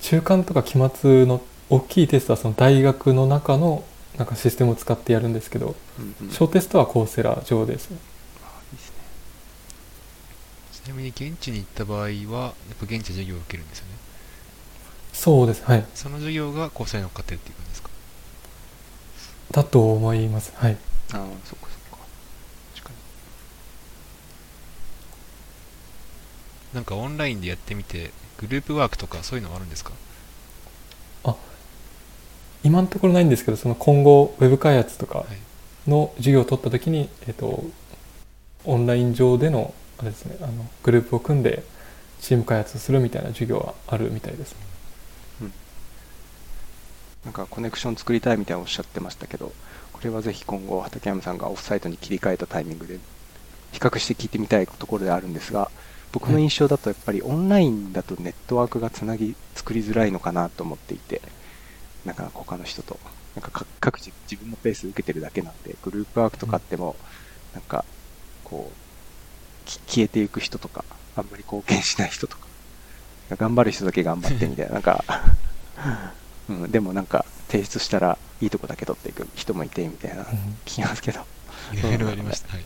[0.02, 3.84] 中間とか期末の大きいテストはその大学の中の
[4.17, 6.30] なんかシステムを使ってやるんですけど、うんうん。
[6.30, 7.89] 小テストはコーセラ上です。
[7.89, 7.97] ね
[8.43, 8.95] あいいですね。
[10.71, 12.13] ちなみに現地に行った場合はやっ
[12.80, 13.91] ぱ現地で授業を受けるんですよね。
[15.13, 15.63] そうです。
[15.63, 15.86] はい。
[15.95, 17.89] その授業がっかってるっていう感じですか？
[19.54, 20.52] だと思います。
[20.56, 20.76] はい。
[21.13, 21.60] ああそっかそっ
[21.92, 21.98] か。
[22.76, 22.96] 確かに。
[26.76, 29.94] なんかオンラインでやってみてグループワークとかそういうのはあるんですか？
[32.66, 35.28] 今のところないんですけどその今後ウェブ開発とかはい。
[35.89, 37.66] の授業を取った時に、えっと、
[38.63, 41.62] オンライン上でのあれですねあのグループを組んで
[42.22, 44.56] チーム開発をするみたいな授業はあるみたいです
[47.26, 49.54] なんかコネクション作りたいみたいなおっしゃってましたけど、
[49.94, 53.00] これはぜひ今後、畠山さんがオフサイトに切り替えたタイミングで、
[53.72, 55.72] 比較して聞いてみたいところであるんですが、
[56.12, 61.22] 僕の印象だとやっぱりオンラインだとネットワークがつなぎ、作りづらいのかなと思っていて、
[62.06, 63.00] なかなか他の人と、
[63.36, 66.96] なんか各自自分のペース受けてるだけなんで、グループワークとかあっても、
[67.54, 67.86] なんか、
[68.44, 70.84] こう、消えていく人とか、
[71.16, 72.48] あんまり貢献しない人とか、
[73.38, 75.04] 頑張る人だけ頑張ってみたいな、なんか、
[76.50, 80.28] うん、でもなんか提出したらいいとこだけ取っていく人もいてみたいなうん。
[80.66, 81.22] 聞きますけど、
[81.74, 82.66] いろいろありました、はい。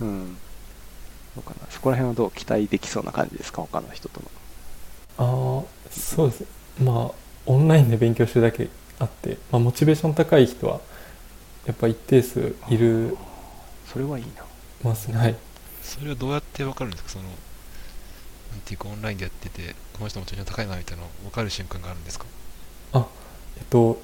[0.00, 0.34] うん、
[1.36, 1.66] どうかな。
[1.70, 3.62] そこら辺はどう期待できそうな感じですか？
[3.62, 4.30] 他の人との。
[5.18, 6.44] ああそうです
[6.82, 7.14] まあ
[7.46, 10.80] オンラインで勉強してるだけあって、まあ、モチベーション高い人は
[11.66, 13.16] やっぱ一定数いる。
[13.86, 14.44] それはいいな。
[14.82, 15.18] ますね。
[15.18, 15.36] はい。
[15.82, 17.10] それはどうやって分かるんですか？
[17.10, 17.24] その
[18.58, 22.26] ていうかオンラインでやっててこの人モチベーション高いなみたいなの分かる瞬間があるんですか？
[22.94, 23.02] えっ
[23.70, 24.00] と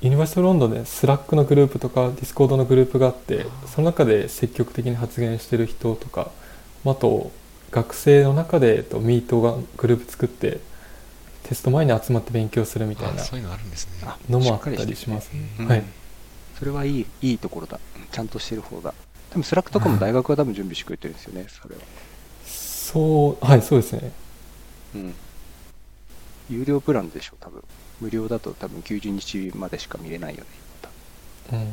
[0.00, 6.30] University of London で Slack のグループとか Discord のグループがあってその中で積極的に発言してる人とか
[6.84, 7.32] あと
[7.70, 10.60] 学生の中で、えっと、ミートがグループ作って
[11.42, 13.92] テスト前に集まって勉強するみたいなあそういうのあるんですね。
[14.04, 15.32] あのもあったりします。
[15.32, 15.66] ねうん。
[15.66, 15.82] はい。
[16.58, 17.80] それはいいいいところだ。
[17.96, 18.94] うんちゃんとしてる方だ
[19.30, 21.82] 多分 Slack とかも大学は多分準備してくれてるんですよねそれは
[22.92, 24.12] そうはいそうですね。
[24.94, 25.14] うん。
[26.48, 27.62] 有料プランでしょ多分。
[28.00, 30.46] 無料だと多分90日までしか見れないよね
[30.82, 30.88] ま
[31.50, 31.66] たうん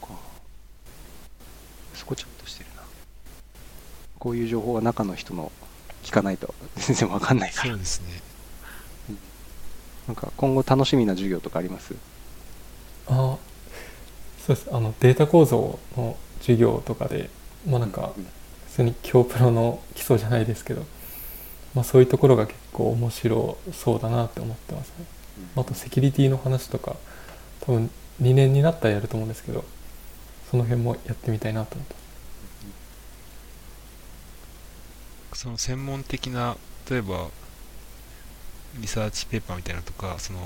[0.00, 0.08] か。
[1.94, 2.82] そこちゃんとしてるな。
[4.18, 5.52] こういう情報は中の人の
[6.02, 7.68] 聞かないと全然わかんないから。
[7.70, 9.16] そうですね。
[10.08, 11.94] なんか今後楽しみな授業とかあります？
[13.06, 13.36] あ
[14.44, 14.68] そうです。
[14.72, 17.30] あのデータ構造の授業とかで
[17.64, 18.28] まあなんかうんうん。
[18.28, 18.35] 普
[18.76, 20.84] 通に京プロの基礎じゃないですけど、
[21.74, 25.04] まあ、そういうところが結構面白そうだなって思ってますね。
[25.56, 26.96] あとセキュリティの話とか
[27.60, 27.90] 多分
[28.22, 29.64] 2年になったらやると思うんですけど
[30.50, 32.00] その辺もやってみたいなと思ってま
[35.34, 35.42] す。
[35.42, 36.56] その専門的な
[36.90, 37.28] 例えば
[38.78, 40.38] リサーチペーパーみたいなのとかその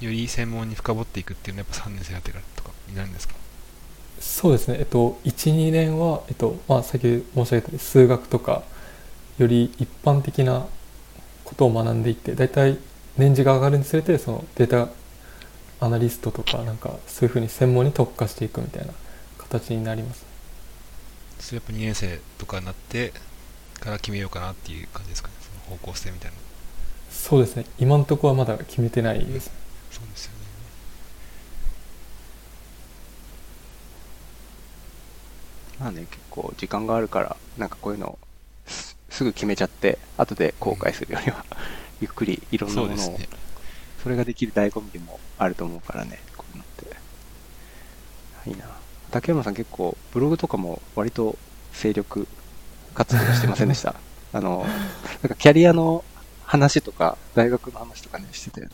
[0.00, 3.34] より専門に深掘っていくっていうのはやっぱ3年生になってからとかになるんですか？
[4.20, 4.76] そうですね。
[4.78, 8.62] えっと12年は、えっとまあ、先ほど申し上げたように数学とか
[9.38, 10.66] より一般的な
[11.44, 12.78] ことを学んでいって大体
[13.16, 14.88] 年次が上がるにつれてそのデータ
[15.80, 18.92] アナリストとかなんかそういうふうに専門に特化していくみたいな
[19.38, 20.26] 形になります。
[21.40, 23.12] それやっぱ2年生とかになって
[23.80, 25.34] から決めようかなっていう感じですかね。
[25.40, 26.36] その方向性みたいな。
[27.10, 27.64] そうですね。
[27.78, 29.50] 今のところはまだ決めてないです。
[29.90, 30.37] そうですよね
[35.80, 38.18] まあね、結構時間があるから、なんかこういうのを
[38.66, 41.44] すすぐ決めちゃって、後で後悔するよりは、
[42.00, 43.28] ゆっくりいろんなものを、そね
[44.02, 46.66] それができる醍醐味でもあると思うからね、こういうのっ
[48.44, 48.50] て。
[48.50, 48.64] いいな。
[49.10, 51.36] 畠山さん結構、ブログとかも割と
[51.72, 52.26] 精力
[52.94, 53.94] 活動してませんでした？
[54.32, 54.66] あの、
[55.22, 56.04] なんかキャリアの
[56.44, 58.72] 話とか、大学の話とかね、してたよね。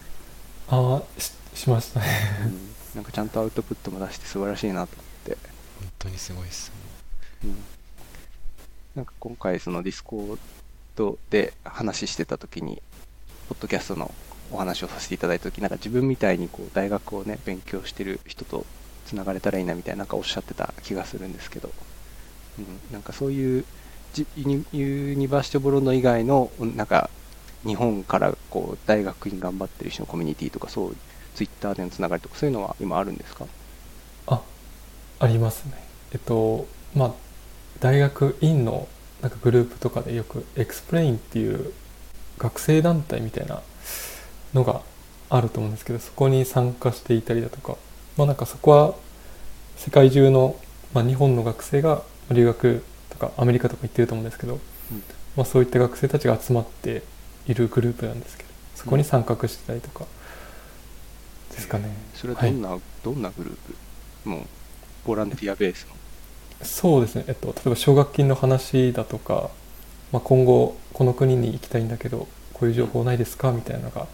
[0.69, 2.07] ああししましたね
[2.47, 5.37] うんなんかちゃんとアウトプットも出して素晴らしいなと思って。
[5.81, 6.73] 本当にすごいです
[8.94, 12.83] なんか今回その Discord で話してた時に、
[13.48, 14.12] ポッドキャストの
[14.52, 18.64] お話をさせていただいた時なんか自分みたいにこう大学をね、勉強してる人と
[19.06, 21.71] つながれたらいいなみたいななんかおっしゃってた気がするんですけど、
[22.58, 23.64] うん、なんかそういう
[24.37, 27.10] University of London 以外のなんか
[27.66, 30.96] 日本からこう大学院頑張ってる人のコミュニティとかそういう
[31.35, 33.46] ツイッターでのつながりとかそういうのは今あるんですか？
[34.29, 34.40] あ
[35.19, 35.73] ありますね。
[36.12, 37.12] えっとまあ
[37.81, 38.88] 大学院の
[39.20, 41.72] なんかグループとかでよく XPLANE っていう
[42.38, 43.62] 学生団体みたいな
[44.52, 44.83] のが
[45.31, 47.77] あると思うんですけどそこに参加していたりだとか
[48.16, 48.94] まあなんかそこは
[49.77, 50.56] 世界中の、
[50.92, 54.60] まあ、日本の学生が留学とかアメリカとか行ってると思うんですけど、
[55.37, 57.02] まあ、そういった学生たちが集まって
[57.46, 60.06] いるグループなんですけどそこに参画してたりとか
[61.54, 63.56] ですかね、それはどんな、どんなグルー
[64.22, 64.42] プもう、
[65.06, 65.94] ボランティアベースの。
[66.63, 69.50] そうですね、えっと、例えば奨学金の話だとか、
[70.13, 74.07] まあ、今後この国に行きたいんだけどこういう情報ないですかみたいなのが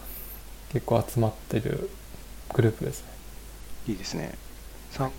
[0.72, 1.90] 結構集まってる
[2.54, 3.10] グループですね。
[3.88, 4.32] いいですね。
[4.90, 5.10] さ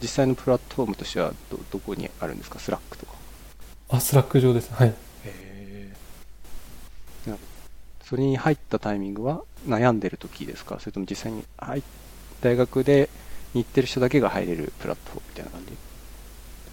[0.00, 2.58] 実際のプラットフォームとしてはど、どこにあるんですか？
[2.58, 3.12] スラックとか。
[3.90, 4.72] あスラック上です。
[4.72, 4.88] はい。
[4.88, 4.94] へ
[5.24, 5.94] え。
[8.04, 10.78] それに入ったタイミングは悩んでる時ですか？
[10.80, 11.44] それとも実際に
[12.40, 13.08] 大学で
[13.54, 15.72] に行ってる人だけが入れるプラットフォームみたいな感じ？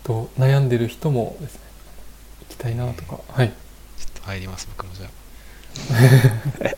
[0.06, 1.62] と悩んでる人もですね
[2.42, 3.20] 行きたいなとか。
[3.30, 3.50] はい。
[3.50, 3.56] ちょ
[4.08, 5.10] っと入ります僕もじゃあ。
[6.64, 6.76] え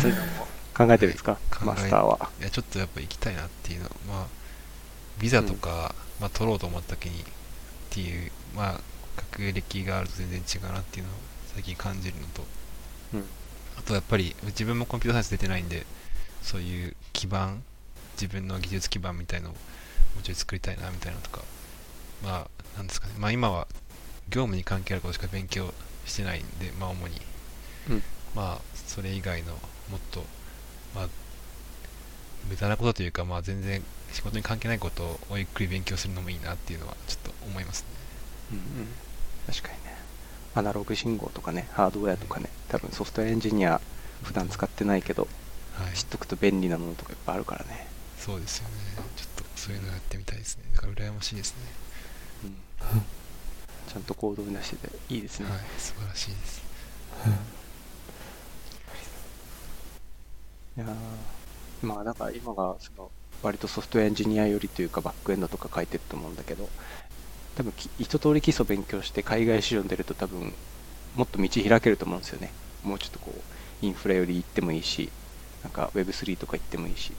[0.00, 1.34] それとも考えてるんですか？
[1.50, 2.30] 考えマスターは。
[2.40, 3.90] いやちょっとやっぱ行きたいなっていうの。
[4.08, 4.26] まあ
[5.20, 7.24] ビザとか、まあ、取ろうと思った時にっ
[7.90, 8.80] ていうまあ
[9.16, 11.14] 学歴があると全然違うなっていうのを
[11.54, 12.46] 最近感じるのと。
[13.14, 13.24] うん。
[13.78, 15.84] あとやっぱり自分もコンピューターサイエンス出てないんで
[16.42, 17.62] そういう基盤
[18.14, 19.58] 自分の技術基盤みたいのをも
[20.20, 21.42] うちょい作りたいなみたいなのとか。
[22.22, 23.14] まあなんですかね。
[23.18, 23.66] まあ今は
[24.28, 25.72] 業務に関係あることしか勉強
[26.06, 27.20] してないんでまあ主に、
[27.90, 28.02] うん。
[28.34, 29.58] まあそれ以外のも
[29.96, 30.24] っと
[30.94, 31.08] まあ
[32.48, 37.88] 無駄なことというかまあ全然仕事に関係ないことをゆっくり勉強するのもいいなっていうのはちょっと思いますね。
[38.52, 38.88] うんうん。
[39.46, 39.96] 確かにね。
[40.54, 43.80] アナログ信号とかね、ハードウェアとかね、多分ソフトウェアエンジニア
[44.24, 45.28] 普段使ってないけど、
[45.74, 45.94] はい。
[45.94, 47.86] 知っとくと便利なものとかいっぱいあるからね。
[48.18, 48.74] そうですよね。
[49.16, 50.64] ちょっとそういうのやってみたいですね。
[50.74, 51.58] だから羨ましいですね。
[51.84, 51.89] うん
[53.88, 55.50] ちゃんと行動に出してていいですね。
[55.50, 56.62] はい素晴らしいです。
[60.76, 63.10] いやーまあなんか今がその
[63.42, 66.68] 割とソフトウェアエンジニア寄りというかバックエンドとか書いてると思うんだけど
[67.56, 70.52] 多分き一通り基礎勉強して海外市場に出ると多分
[71.16, 72.52] もっと道開けると思うんですよね。
[72.84, 73.40] もうちょっとこう
[73.84, 75.10] インフラより行ってもいいし
[75.62, 77.12] なんか Web3 とか行ってもいいし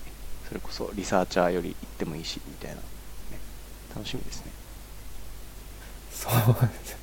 [0.48, 2.82] それこそリサーチャーより行ってもいいしみたいな、ね、
[3.96, 4.61] 楽しみですね
[6.22, 6.56] そう。
[6.68, 6.98] ですね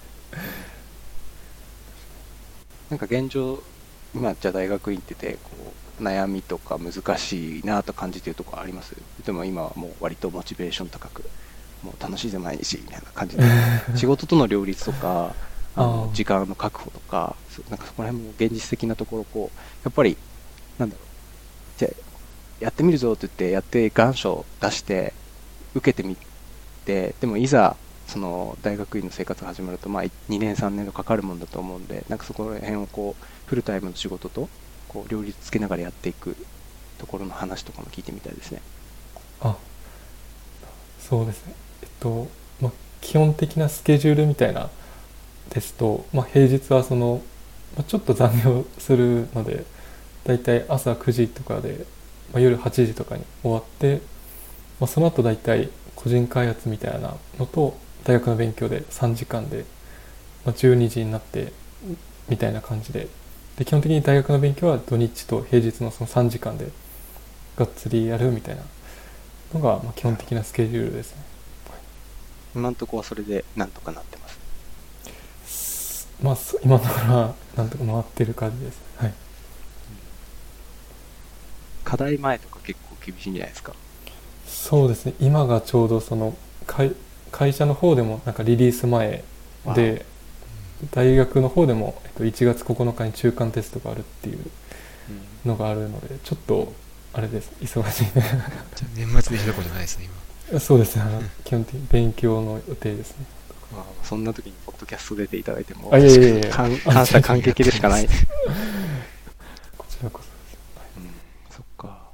[2.91, 3.63] なんか現状
[4.15, 5.51] 今じゃあ大学院っててこ
[6.01, 8.95] う悩みとか難しいなと感じてるところあります？
[9.27, 11.25] でも今はもう割とモチベーション高く
[11.83, 13.43] もう楽しいぜ毎日みたいな感じで。
[13.97, 15.35] 仕事との両立とか
[15.77, 17.37] あの時間の確保とか
[17.69, 20.17] なんかそこら辺も現実的なところこうやっぱり
[20.79, 21.05] なんだろう。
[21.79, 21.95] じゃあ
[22.61, 25.13] やってみるぞって言ってやって願書出して
[25.75, 26.17] 受けてみ
[26.87, 27.77] てでもいざ
[28.09, 34.49] その大学院の生活が始まると、まあ、2年3年とかかるもんだと思うんでなんかそこら辺をこうフルタイムの仕事と
[34.89, 36.35] こう両立つけながらやっていく
[36.99, 38.61] ところの話とかも聞いてみたいですね。
[39.41, 39.57] あ
[40.99, 42.29] そうですねえっと、
[42.61, 44.71] まあ、基本的なスケジュールみたいな
[45.51, 47.23] ですと、まあ、平日はその、
[47.77, 49.65] まあ、ちょっと残業するので
[50.25, 51.87] だいたい朝9時とかで、
[52.33, 54.01] まあ、夜8時とかに終わって、
[54.81, 57.77] まあ、その後だいたい個人開発みたいなのと
[58.09, 59.67] 大学の勉強で3時間で、
[60.47, 61.53] まあ、12時になって
[62.27, 63.07] みたいな感じで
[63.57, 66.71] で基本的に大学の勉強は土日と平日のその3時間で
[67.57, 68.63] がっつりやるみたいな
[69.53, 71.23] のがまあ基本的なスケジュールですね。
[72.55, 74.27] 今のところはそれでなんとかなってま
[75.45, 76.09] す。
[76.23, 78.81] まあそ今のところはなんとか回ってる感じです。
[78.97, 79.13] はい。
[81.85, 83.75] 課題前とか結構厳しいんじゃないですか？
[84.47, 85.13] そうですね。
[85.21, 86.35] 今がちょうどその
[86.67, 86.95] 会
[87.31, 89.25] 会社の方でもなんかリリース前
[89.75, 90.05] で
[90.91, 94.39] 大学の方でもえっと1月9日に中間テストがあるっていう
[95.45, 96.73] うんのがあるのでちょっと
[97.13, 100.59] あれです忙しいじゃあ年末年始どころじゃないですね今ね。
[100.59, 101.05] そうですね。
[101.45, 103.27] 基本的に勉強の予定ですね。
[103.73, 108.05] まあ、そんな時にポッドキャスト出ていただいても、あいやいやいや感感謝感激でしかない。
[108.05, 108.09] うん、
[109.77, 110.21] こちらこ
[111.51, 111.55] そ。
[111.57, 112.09] そっか。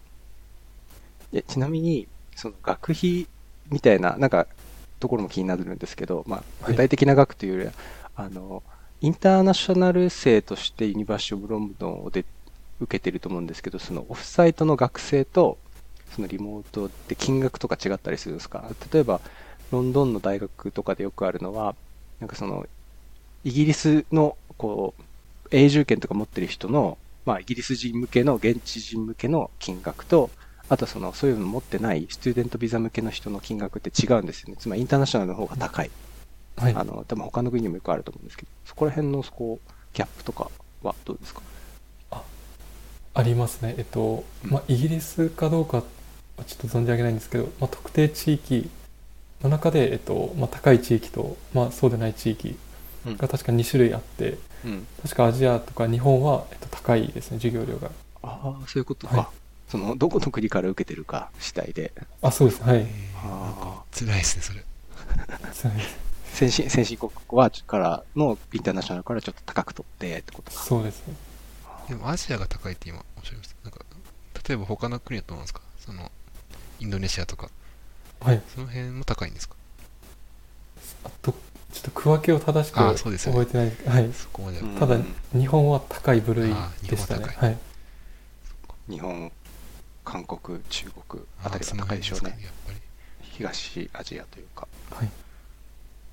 [1.33, 3.29] えちなみに、その学費
[3.71, 4.49] みたいな、なんか、
[5.05, 6.73] ところも気になるんですけど、まあ、はい。
[6.73, 7.73] 具体的な額というよりは、
[8.17, 8.63] あの、
[9.03, 12.25] インターナショナル生としてユニバーシティ・オブ・ロンドンをで
[12.81, 15.59] 受けてると思うんですけど、そのオフサイトの学生と、
[16.15, 18.65] そのリモートで金額とか違ったりするんですか？
[18.93, 19.21] 例えば、
[19.71, 21.75] ロンドンの大学とかでよくあるのは、
[22.21, 22.67] なんかその、
[23.45, 25.03] イギリスの、こう、
[25.51, 26.97] 永住権とか持ってる人の、
[27.27, 30.31] まあ、イギリス人向けの、現地人向けの金額と、
[30.69, 34.57] あとその、そういうの持ってない、スチューデントビザ向けの人の金額って違うんですよね。
[34.59, 35.91] つまり、インターナショナルの方が高い。
[36.57, 36.75] はい。
[36.75, 40.51] あの、多分他の国にもよくあると思うんですけど、そこら辺の、こう、ギャップとか
[40.83, 41.43] はどうですか？
[43.17, 43.75] ありますね。
[43.79, 45.83] えっと、まあ、イギリスかどうかは
[46.47, 48.69] ちょっと存じ上げないんですけど、まあ、特定地域
[49.43, 52.57] の中で、えっとまあ、高い地域と、まあ、そうでない地域
[53.07, 54.87] うんが確か2種類あって、うん。
[55.03, 57.91] 確かアジアとか日本は、えっと、高いですね、授業料が。
[58.25, 59.17] ああ、そういうことか。
[59.17, 59.27] はい
[59.69, 61.93] その、どこの国から受けてるか次第で。
[62.23, 62.63] あ、そうです。
[62.63, 62.79] はい。
[62.79, 62.85] えー
[63.25, 64.65] なんあか辛いですね、それ。
[66.33, 70.59] 先進、先進国は、からのインターナショナルからちょっと高く取ってってことか。
[70.63, 71.15] そうですね。
[71.89, 73.55] でもアジアが高いって今おっしゃいました。
[73.63, 73.81] なんか、
[74.47, 75.61] 例えば他の国だと思うんですか？
[75.79, 76.11] その、
[76.81, 77.49] インドネシアとか、
[78.21, 78.43] はい。
[78.55, 79.55] その辺も高いんですか？
[81.05, 84.13] あと、ちょっと区分けを正しくあそうですよね覚えてないですはい。
[84.13, 84.99] そこまでただ、
[85.33, 87.25] 日本は高い部類あでしたね。
[87.25, 87.59] 日本は高はい。
[88.91, 89.33] 日本、
[90.05, 92.31] 韓国、中国あたりが高いでしょうね。
[92.31, 92.79] 辺すかやっぱり。
[93.23, 94.69] 東アジアというか。
[94.91, 95.09] はい。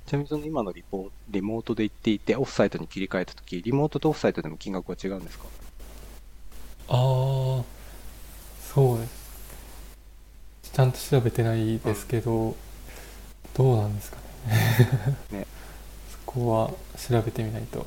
[0.07, 5.45] ちなみにその今のリポリモートで行っていて、オフサイトに切り替えたとき、リモートとオフサイトでも金額は違うんですか？
[6.89, 6.97] ああ、
[8.73, 9.21] そうです。
[10.73, 12.55] ちゃんと調べてないですけど、
[13.53, 14.17] どうなんですか
[15.31, 15.39] ね。
[15.39, 15.47] ね
[16.11, 17.85] そこは調べてみないと、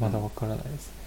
[0.00, 1.01] まだわからないですね。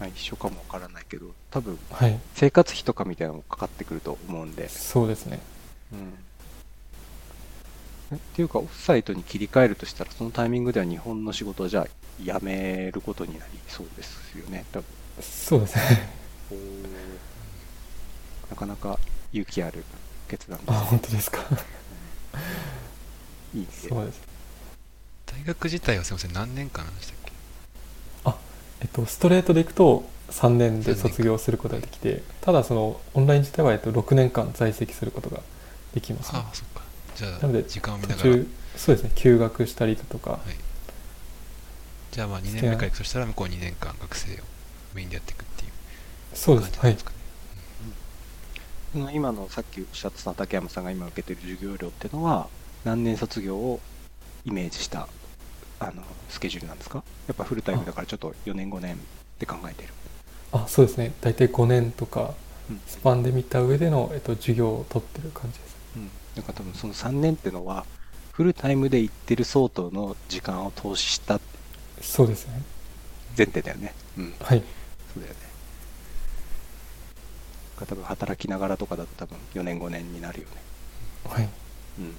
[0.00, 2.18] まあ、一緒かもわからないけど、多分はい。
[2.34, 4.68] 生活費とかみたいなのもかかってくると思うんで。
[4.70, 5.40] そうですね。
[5.92, 6.14] うん。
[8.12, 11.86] えっていうか、オフサイトに切り替えるとしたら、そのタイミングでは日本の仕事をじゃあ
[12.18, 14.86] 辞めることになりそうですよね、多分。
[15.20, 16.08] そうですね。
[18.48, 18.98] なかなか
[19.32, 19.84] 勇気ある
[20.28, 21.40] 決断あ、で本当ですか。
[23.52, 23.56] す。
[23.56, 23.68] いいね。
[23.70, 24.20] そうです。
[25.26, 27.19] 大学自体はすみません、何年間でしたっけ？
[28.80, 35.40] えっと、ストレートでいくと3年で卒業することができて、ただそのオンライン自体はえっと6年間在籍することが
[35.94, 36.48] できます、ねあ。
[36.50, 36.82] あ、そっか。
[37.16, 38.30] じゃあなので、時間を見途ながら。
[38.30, 40.40] 中、そうですね、休学したりだとか、
[42.12, 44.44] じゃあまあ2年目から行くとしたら向こう2年間学生を
[44.94, 45.70] メインでやっていくっていう
[46.34, 46.98] そうです、はい感じなんで。
[46.98, 47.16] すかね。
[48.92, 52.48] その今のさっきおっしゃってた竹山さんが今受けてる授業料ってのは、
[52.84, 53.80] 何年卒業を
[54.44, 55.06] イメージした
[55.80, 57.02] あのスケジュールなんですか？
[57.26, 58.98] やっぱフルタイムだからちょっと4年5年っ
[59.38, 59.88] て考えてる。
[60.52, 62.34] あ、そうですね、大体5年とか
[62.68, 65.76] うんスパンで見た上での、えっと、授業を取ってる感じです。
[65.96, 66.10] うん。
[66.36, 67.84] なんか多分その3年ってのは、
[68.32, 71.40] フルタイムで行ってる相当の時間を投資した
[72.00, 72.62] そうですね。
[73.36, 73.94] 前提だよね。
[74.18, 74.34] うん。
[74.40, 74.62] はい。
[75.14, 75.38] そうだよね。
[77.78, 80.52] が多分働きながらとかだと多分4年5年になるよね。
[81.28, 81.48] はい。
[81.98, 82.14] うん。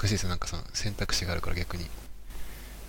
[0.00, 1.84] 難しいですよ、なんかその選択肢があるから逆に、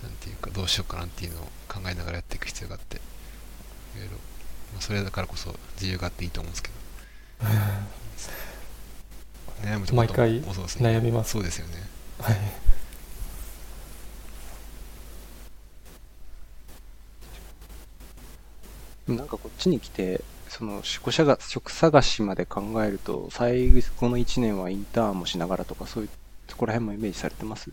[0.02, 3.00] なんていうか、どうしようかなっていうのを考えながらやっていく必要があって、い
[3.98, 4.12] ろいろ、
[4.72, 6.74] まあ、それだからこそ自由があっていいと思うんですけど、
[9.62, 10.88] 悩むと毎回もそうですね。
[10.88, 11.32] 悩みます。
[11.32, 11.74] そうですよね。
[12.18, 12.36] はい。
[19.08, 26.08] なんかこっちに来て、その職者が職探しまで考えると、最後の1年はインターンもしながらとか、そういう
[26.52, 27.70] そこら辺もイメージされてます？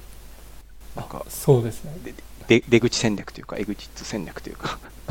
[0.95, 1.91] なんかそうですね。
[2.01, 2.13] で
[2.47, 4.79] で出口戦略というか、エグジット戦略というか、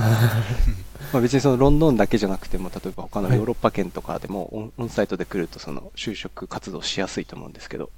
[1.13, 3.37] まあ別にそのロンドンだけじゃなくても、例えば他のはい。
[3.37, 7.91] ヨーロッパ圏とかでもオン、オンサイトで来ると、その就職活動しやすいと思うんですけど、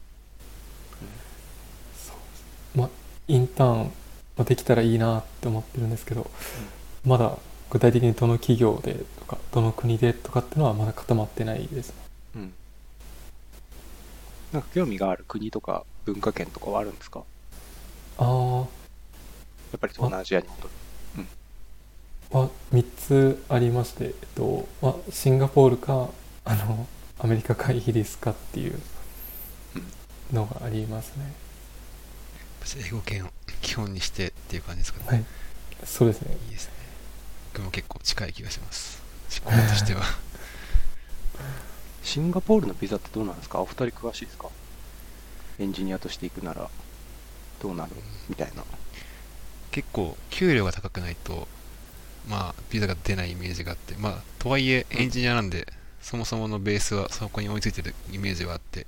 [2.74, 2.88] まあ、
[3.28, 3.92] インターン
[4.36, 6.28] もできたらいいなって思ってるんですけど、
[7.06, 7.38] まだ
[7.70, 11.94] 具体的にどの企業でとか、どの国でとかっていうのはまだ固まってないですね。
[14.52, 14.58] うん。
[14.58, 17.22] なんか興味がある国とか文化圏とかはあるんですか？
[18.18, 18.62] ああ、や
[19.76, 20.70] っぱり東南アジアに戻る。
[22.32, 26.10] は3つありまして、えっとまあ、シンガポールか
[26.44, 26.86] あの
[27.18, 28.80] アメリカかイギリスかっていう
[30.32, 31.32] のがありますね。
[32.86, 33.30] 英語圏を
[33.62, 35.06] 基本にしてっていう感じですかね。
[35.08, 35.24] はい、
[35.84, 36.36] そうですね。
[36.46, 36.72] いいですね。
[37.52, 39.02] 僕も結構近い気がします。
[39.44, 40.02] 思考としては。
[42.02, 43.60] シンガポールのビザってどうなんですか？
[43.60, 44.48] お二人詳しいですか？
[45.58, 46.68] エンジニアとして行くなら。
[47.62, 47.92] どうなる？
[48.28, 48.64] みたいな。
[49.70, 51.46] 結構給料が高くないと
[52.28, 53.94] まあビザが出ないイメージがあって。
[53.96, 55.66] まあとはいえエンジニアなんで、
[56.00, 58.86] そもそものベースはそこに追いついてるイメージはあって。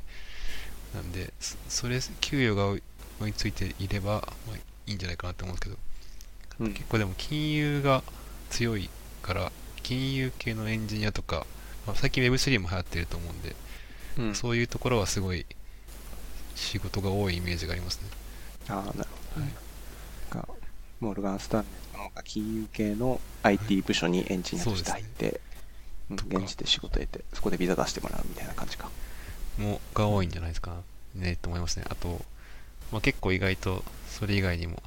[0.94, 2.82] なんでそそれ給与が追い
[3.20, 4.56] 追いついていれば、まあ、
[4.86, 6.66] いいんじゃないかなと思うんですけど。
[6.66, 6.72] うん。
[6.74, 8.02] 結構でも金融が
[8.50, 8.90] 強い
[9.22, 9.52] から
[9.82, 11.46] 金融系のエンジニアとか、
[11.86, 13.56] まあ、最近 Web3 も流行ってると思うんで、
[14.18, 14.34] うん。
[14.34, 15.46] そういうところはすごい
[16.54, 18.08] 仕事が多いイメージがありますね。
[18.68, 19.52] ああ、なるほどね。
[20.30, 20.48] が
[21.00, 21.64] モルガン・スタン
[21.94, 25.40] レーの金融系の IT 部署にエンジニアとして入って、
[26.10, 28.90] うんとか現地で仕事得て、そこでビザ出してもらうみたいな感じか。
[29.58, 30.82] もが多いんじゃないですか
[31.14, 31.84] ねと思いますね。
[31.88, 32.20] あと、
[32.90, 34.82] まあ、結構意外とそれ以外にも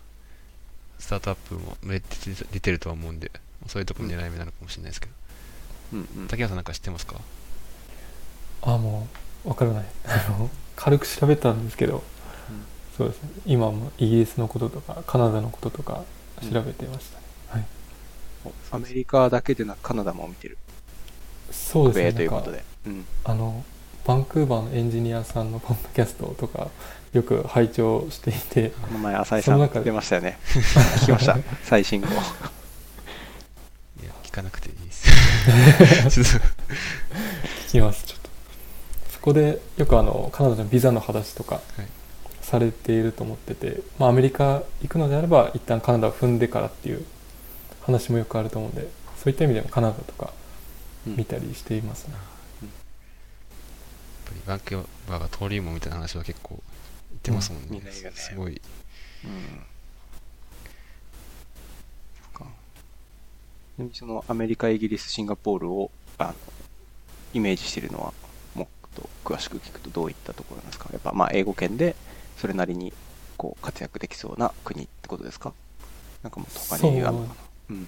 [1.00, 3.32] スタートアップも出てるとは思うんで
[3.68, 5.14] そういうところ狙い目なのかもしれないですけど、
[5.96, 6.28] うんうん。
[6.28, 7.16] 竹谷さんなんか知ってますか？
[8.62, 9.08] あも
[9.46, 12.04] うわからない あの軽く調べたんですけど
[12.98, 16.04] そうですね今もイギリスのこととかカナダのこととか
[16.42, 17.66] 調べてましたね、はい
[18.72, 20.58] アメリカだけでなくカナダも見てる。
[21.52, 22.64] そうですね米ということで。
[22.86, 23.06] うん。
[23.24, 23.64] あの
[24.06, 26.70] バンクーバーのエンジニアさんのポッドキャストとか
[27.14, 30.38] よく拝聴していてこの前、浅井さんその中で出ましたよね。
[30.46, 31.38] 聞きました。
[31.66, 32.08] 最新号。
[32.08, 32.20] いや
[34.24, 34.85] 聞かなくていい
[36.10, 36.40] 聞
[37.72, 38.30] きますちょっと。
[39.12, 41.88] そこでよくあのカナダのビザの話とかはい。
[42.42, 47.04] されていると思ってて、まあ、アメリカ行くのであれば一旦カナダを踏んでからっていう
[47.82, 48.88] 話もよくあると思うんで
[49.18, 50.32] そういった意味でもカナダとか
[51.08, 51.16] うん。
[51.16, 52.22] 見たりしていますね、やっ
[54.26, 56.62] ぱりバンクーバーが登竜門みたいな話は結構
[57.12, 57.92] 言ってますもんね,、うん。
[57.92, 58.62] すごい。
[59.24, 59.66] うん。
[62.22, 62.52] そっかちなみに
[63.94, 66.34] そのアメリカ、イギリス、シンガポールをあの
[67.34, 68.14] イメージしているのは、
[68.54, 70.90] もっと詳しく聞くとどういったところなんですか？
[70.94, 71.96] やっぱまあ英語圏で
[72.38, 72.94] それなりに
[73.38, 75.54] こう活躍できそうな国ってことですか？
[76.24, 77.28] なんかもっと他にあの
[77.70, 77.88] うん。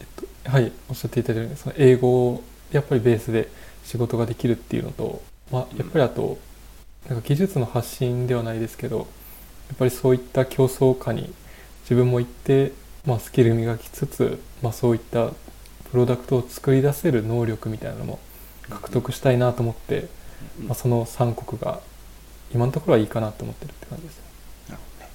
[0.00, 0.06] えっ
[0.44, 3.48] と、はいおっしゃっていただいたようにその英語をやっぱりベースで
[3.84, 6.38] 仕事ができるっていうのと、まあ、やっぱりあと、
[7.08, 9.02] なんか技術の発信ではないですけどや
[9.74, 11.32] っぱりそういった競争下に
[11.82, 12.72] 自分も行って、
[13.06, 15.30] まあ、スキル磨きつつ、まあ、そういった
[15.90, 18.18] プロダクトを作り出せる能力みたいなのも
[18.68, 20.08] 獲得したいなと思って、
[20.60, 20.68] うん。
[20.68, 21.80] まあ、その3国が
[22.54, 24.24] 今のところはいいかなと思ってるって感じですね。
[24.68, 25.10] なるほどね。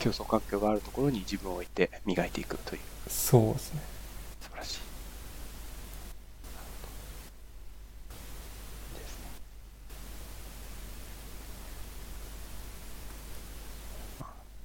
[0.00, 2.80] 競争環境があるところに自分を置いて磨いていくという。
[3.08, 3.82] そうですね。
[4.40, 4.78] 素晴らしい。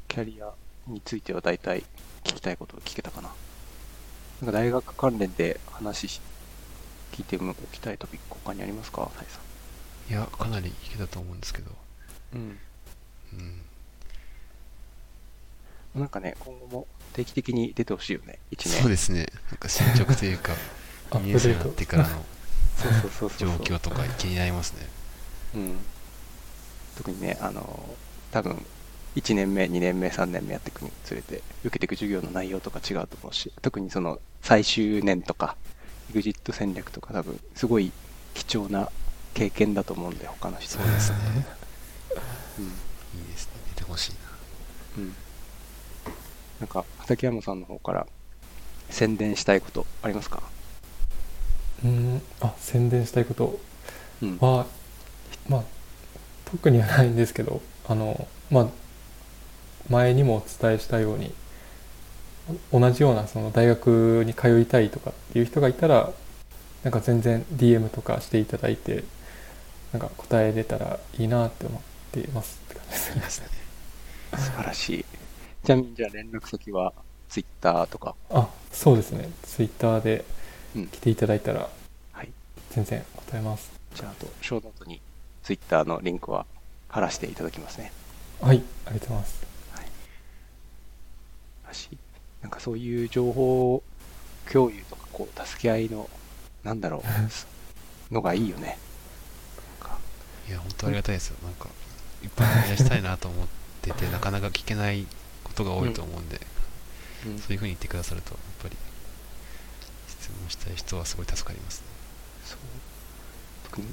[0.07, 0.51] キャリア
[0.87, 1.83] については大体
[2.23, 3.29] 聞きたいことを聞けたかな？
[4.41, 6.21] なんか大学関連で話し
[7.11, 9.39] 聞いておきたいトピック他にありますか、サイさ
[10.09, 11.71] いやかなりいけたと思うんですけど、
[12.35, 12.37] ん。
[12.37, 12.59] うん。
[15.95, 18.81] うん、なんかね、今後も定期的に出てほしいよね、1年。
[18.81, 20.53] そうですねなんか進捗というか
[21.11, 22.25] アッ2年生プデートになってからの
[23.37, 23.47] 状。
[23.47, 24.87] 況とか気になりますね
[25.55, 25.77] うん、
[26.97, 27.95] 特にね、あの
[28.31, 28.65] 多分
[29.15, 35.55] 1年目、2年目、3年目やっていくにつれて、受けていく授業の内容とか違うと思うし、特にその最終年とか、
[36.13, 37.91] EXIT 戦略とか、多分すごい
[38.33, 38.89] 貴重な
[39.33, 41.17] 経験だと思うんで、他の人そうですね。
[42.59, 42.65] うん。
[42.65, 42.69] い
[43.23, 43.53] いですね。
[43.75, 44.17] 出てほしいな。
[44.97, 45.15] うん、
[46.59, 48.07] なんか、畠山さんの方から
[48.89, 50.43] 宣伝したいことありますか？
[51.83, 52.21] うん。
[52.41, 53.59] あ宣伝したいこと。
[54.21, 54.37] うん。
[54.37, 54.65] は
[55.49, 55.63] まあ
[56.45, 58.67] 特にはないんですけどあのまあ
[59.89, 61.33] 前にもお伝えしたように
[62.71, 66.11] 同じようなその大学に通いたいとかっていう人がいたら
[66.83, 69.03] なんか全然 DM とかしていただいて
[69.93, 71.81] なんか答えれたらいいなって思っ
[72.11, 73.47] てますって感じですね
[74.33, 75.05] 素晴らしい。
[75.63, 76.91] ちなみに、じゃあ連絡先は
[77.29, 78.15] Twitter とか？
[78.31, 80.25] あそうですね Twitter で
[80.75, 81.69] うん来ていただいたら
[82.11, 82.29] はい。
[82.71, 84.99] 全然答えますじゃあ、あと、ショーノートに
[85.43, 86.45] Twitter のリンクは
[86.89, 87.91] 貼らせていただきますね。
[88.41, 89.52] はいありがとうございます
[91.73, 91.97] らしい。
[92.41, 93.81] なんかそういう情報
[94.51, 96.09] 共有とか、こう、助け合いの、
[96.63, 97.03] なんだろ
[98.11, 98.77] う、 のがいいよね。
[100.47, 101.69] いや本当ありがたいですよなんか
[102.21, 103.47] いっぱい話したいなと思っ
[103.81, 105.07] ててなかなか聞けない
[105.43, 106.35] ことが多いと思うんで、
[107.25, 108.75] うんそういうふうに言ってくださるとやっぱり
[110.09, 111.87] 質問したい人はすごい助かりますね
[112.43, 112.59] そう
[113.69, 113.87] 特に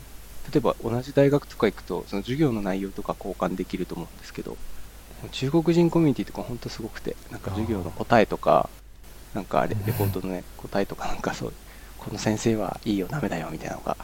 [0.53, 4.57] 例えば同じ大学とか行くとその授業の内容とか交換できると思うんですけど
[5.33, 8.69] 中国人コミュニティとか本当すごくてなんか授業の答えとか
[9.35, 11.53] なんかレレポートのね答えとかなんかそう
[11.99, 13.97] この先生はいいよダメだよみたいなのが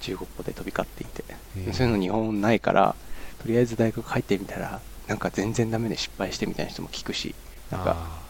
[0.00, 1.24] 中国語で飛び交っていて。
[1.56, 1.72] えー。
[1.72, 2.94] そういうの日本ないから
[3.42, 7.34] とりあえず大学入ってみたらなんか全然ダメで失敗してみたいな人も聞くし
[7.70, 8.20] なんかあ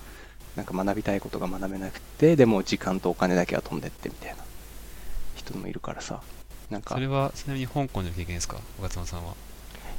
[0.57, 4.37] なんか学びたいことが学べなくてでも時間とお金だけは飛んでってみたいな
[5.35, 6.21] 人もいるからさ。
[6.71, 6.91] なんか。
[6.91, 8.57] ーそれはちなみに香港での経験ですか？
[8.79, 9.35] 岡妻さんは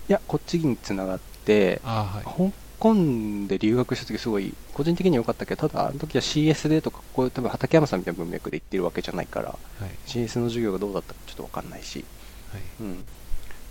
[0.10, 2.26] いやこっちにつながってはい。
[2.26, 9.56] 香港で留学した時すごい個人的には良かったけどただあの時は CS でとかこういう多分畠山さんみたいな文脈で言ってるわけじゃないからは
[9.86, 9.90] い。
[10.06, 12.06] CS の授業がどうだったかちょっと分かんないし
[12.52, 12.62] はい。
[12.82, 13.04] うん。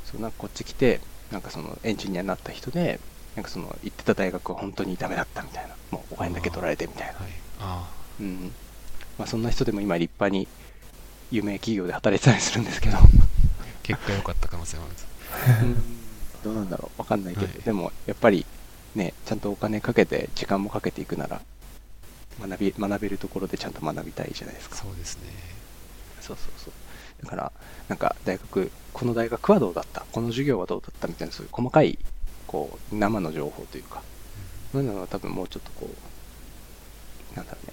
[0.05, 3.01] そうなんかこっち来てなんかそのエンジニアになった人で
[3.35, 7.13] なんかその行ってた大学は本当にダメだったみたいなもうお金だけ取られてみたいな。
[7.15, 7.31] はい。
[7.61, 8.53] あうん。
[9.19, 10.47] まあ、そんな人でも今立派に
[11.31, 12.99] 有名企業で働いてたりするんですけど。
[12.99, 13.01] あ
[13.83, 14.93] 結果良かった可能性もある
[15.69, 16.06] んです
[16.47, 17.01] どうなんだろう。
[17.01, 17.55] わかんないけど、はい。
[17.63, 18.47] でもやっぱり
[18.95, 21.41] ねちゃんとお金かけて時間もかけていくなら
[22.41, 24.77] 学び学べるところでちゃんと学びたいじゃないですか。
[24.77, 25.33] そうですね。
[26.21, 26.73] そうそうそう。
[27.23, 27.53] だから、
[27.89, 30.05] なんか大学、この大学はどうだった？
[30.13, 31.09] この授業はどうだった？
[31.09, 31.99] みたいな、そういう細かい、
[32.47, 34.03] こう、生の情報というか、
[34.73, 35.89] そういうのは多分もうちょっとこ
[37.33, 37.73] う、なんだろうね、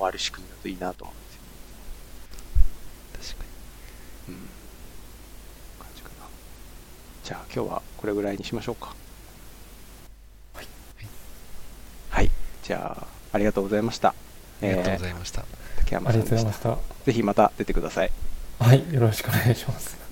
[0.00, 1.18] 回る仕組みだといいなと思うん
[3.18, 3.34] ですよ。
[3.34, 3.44] 確か
[4.28, 4.34] に。
[4.34, 4.48] うん。
[7.26, 8.94] 感じゃあ今日はこれぐらいにしましょうか。
[10.54, 10.66] はい。
[12.10, 12.30] はい。
[12.62, 14.10] じゃあ、ありがとうございました。
[14.10, 14.14] あ
[14.62, 15.50] りがとうごいざいました、ます。
[15.78, 17.04] 竹山さんでしたがとうございました。
[17.06, 18.12] ぜひまた出てください。
[18.60, 20.05] はい、よろしくお願いします。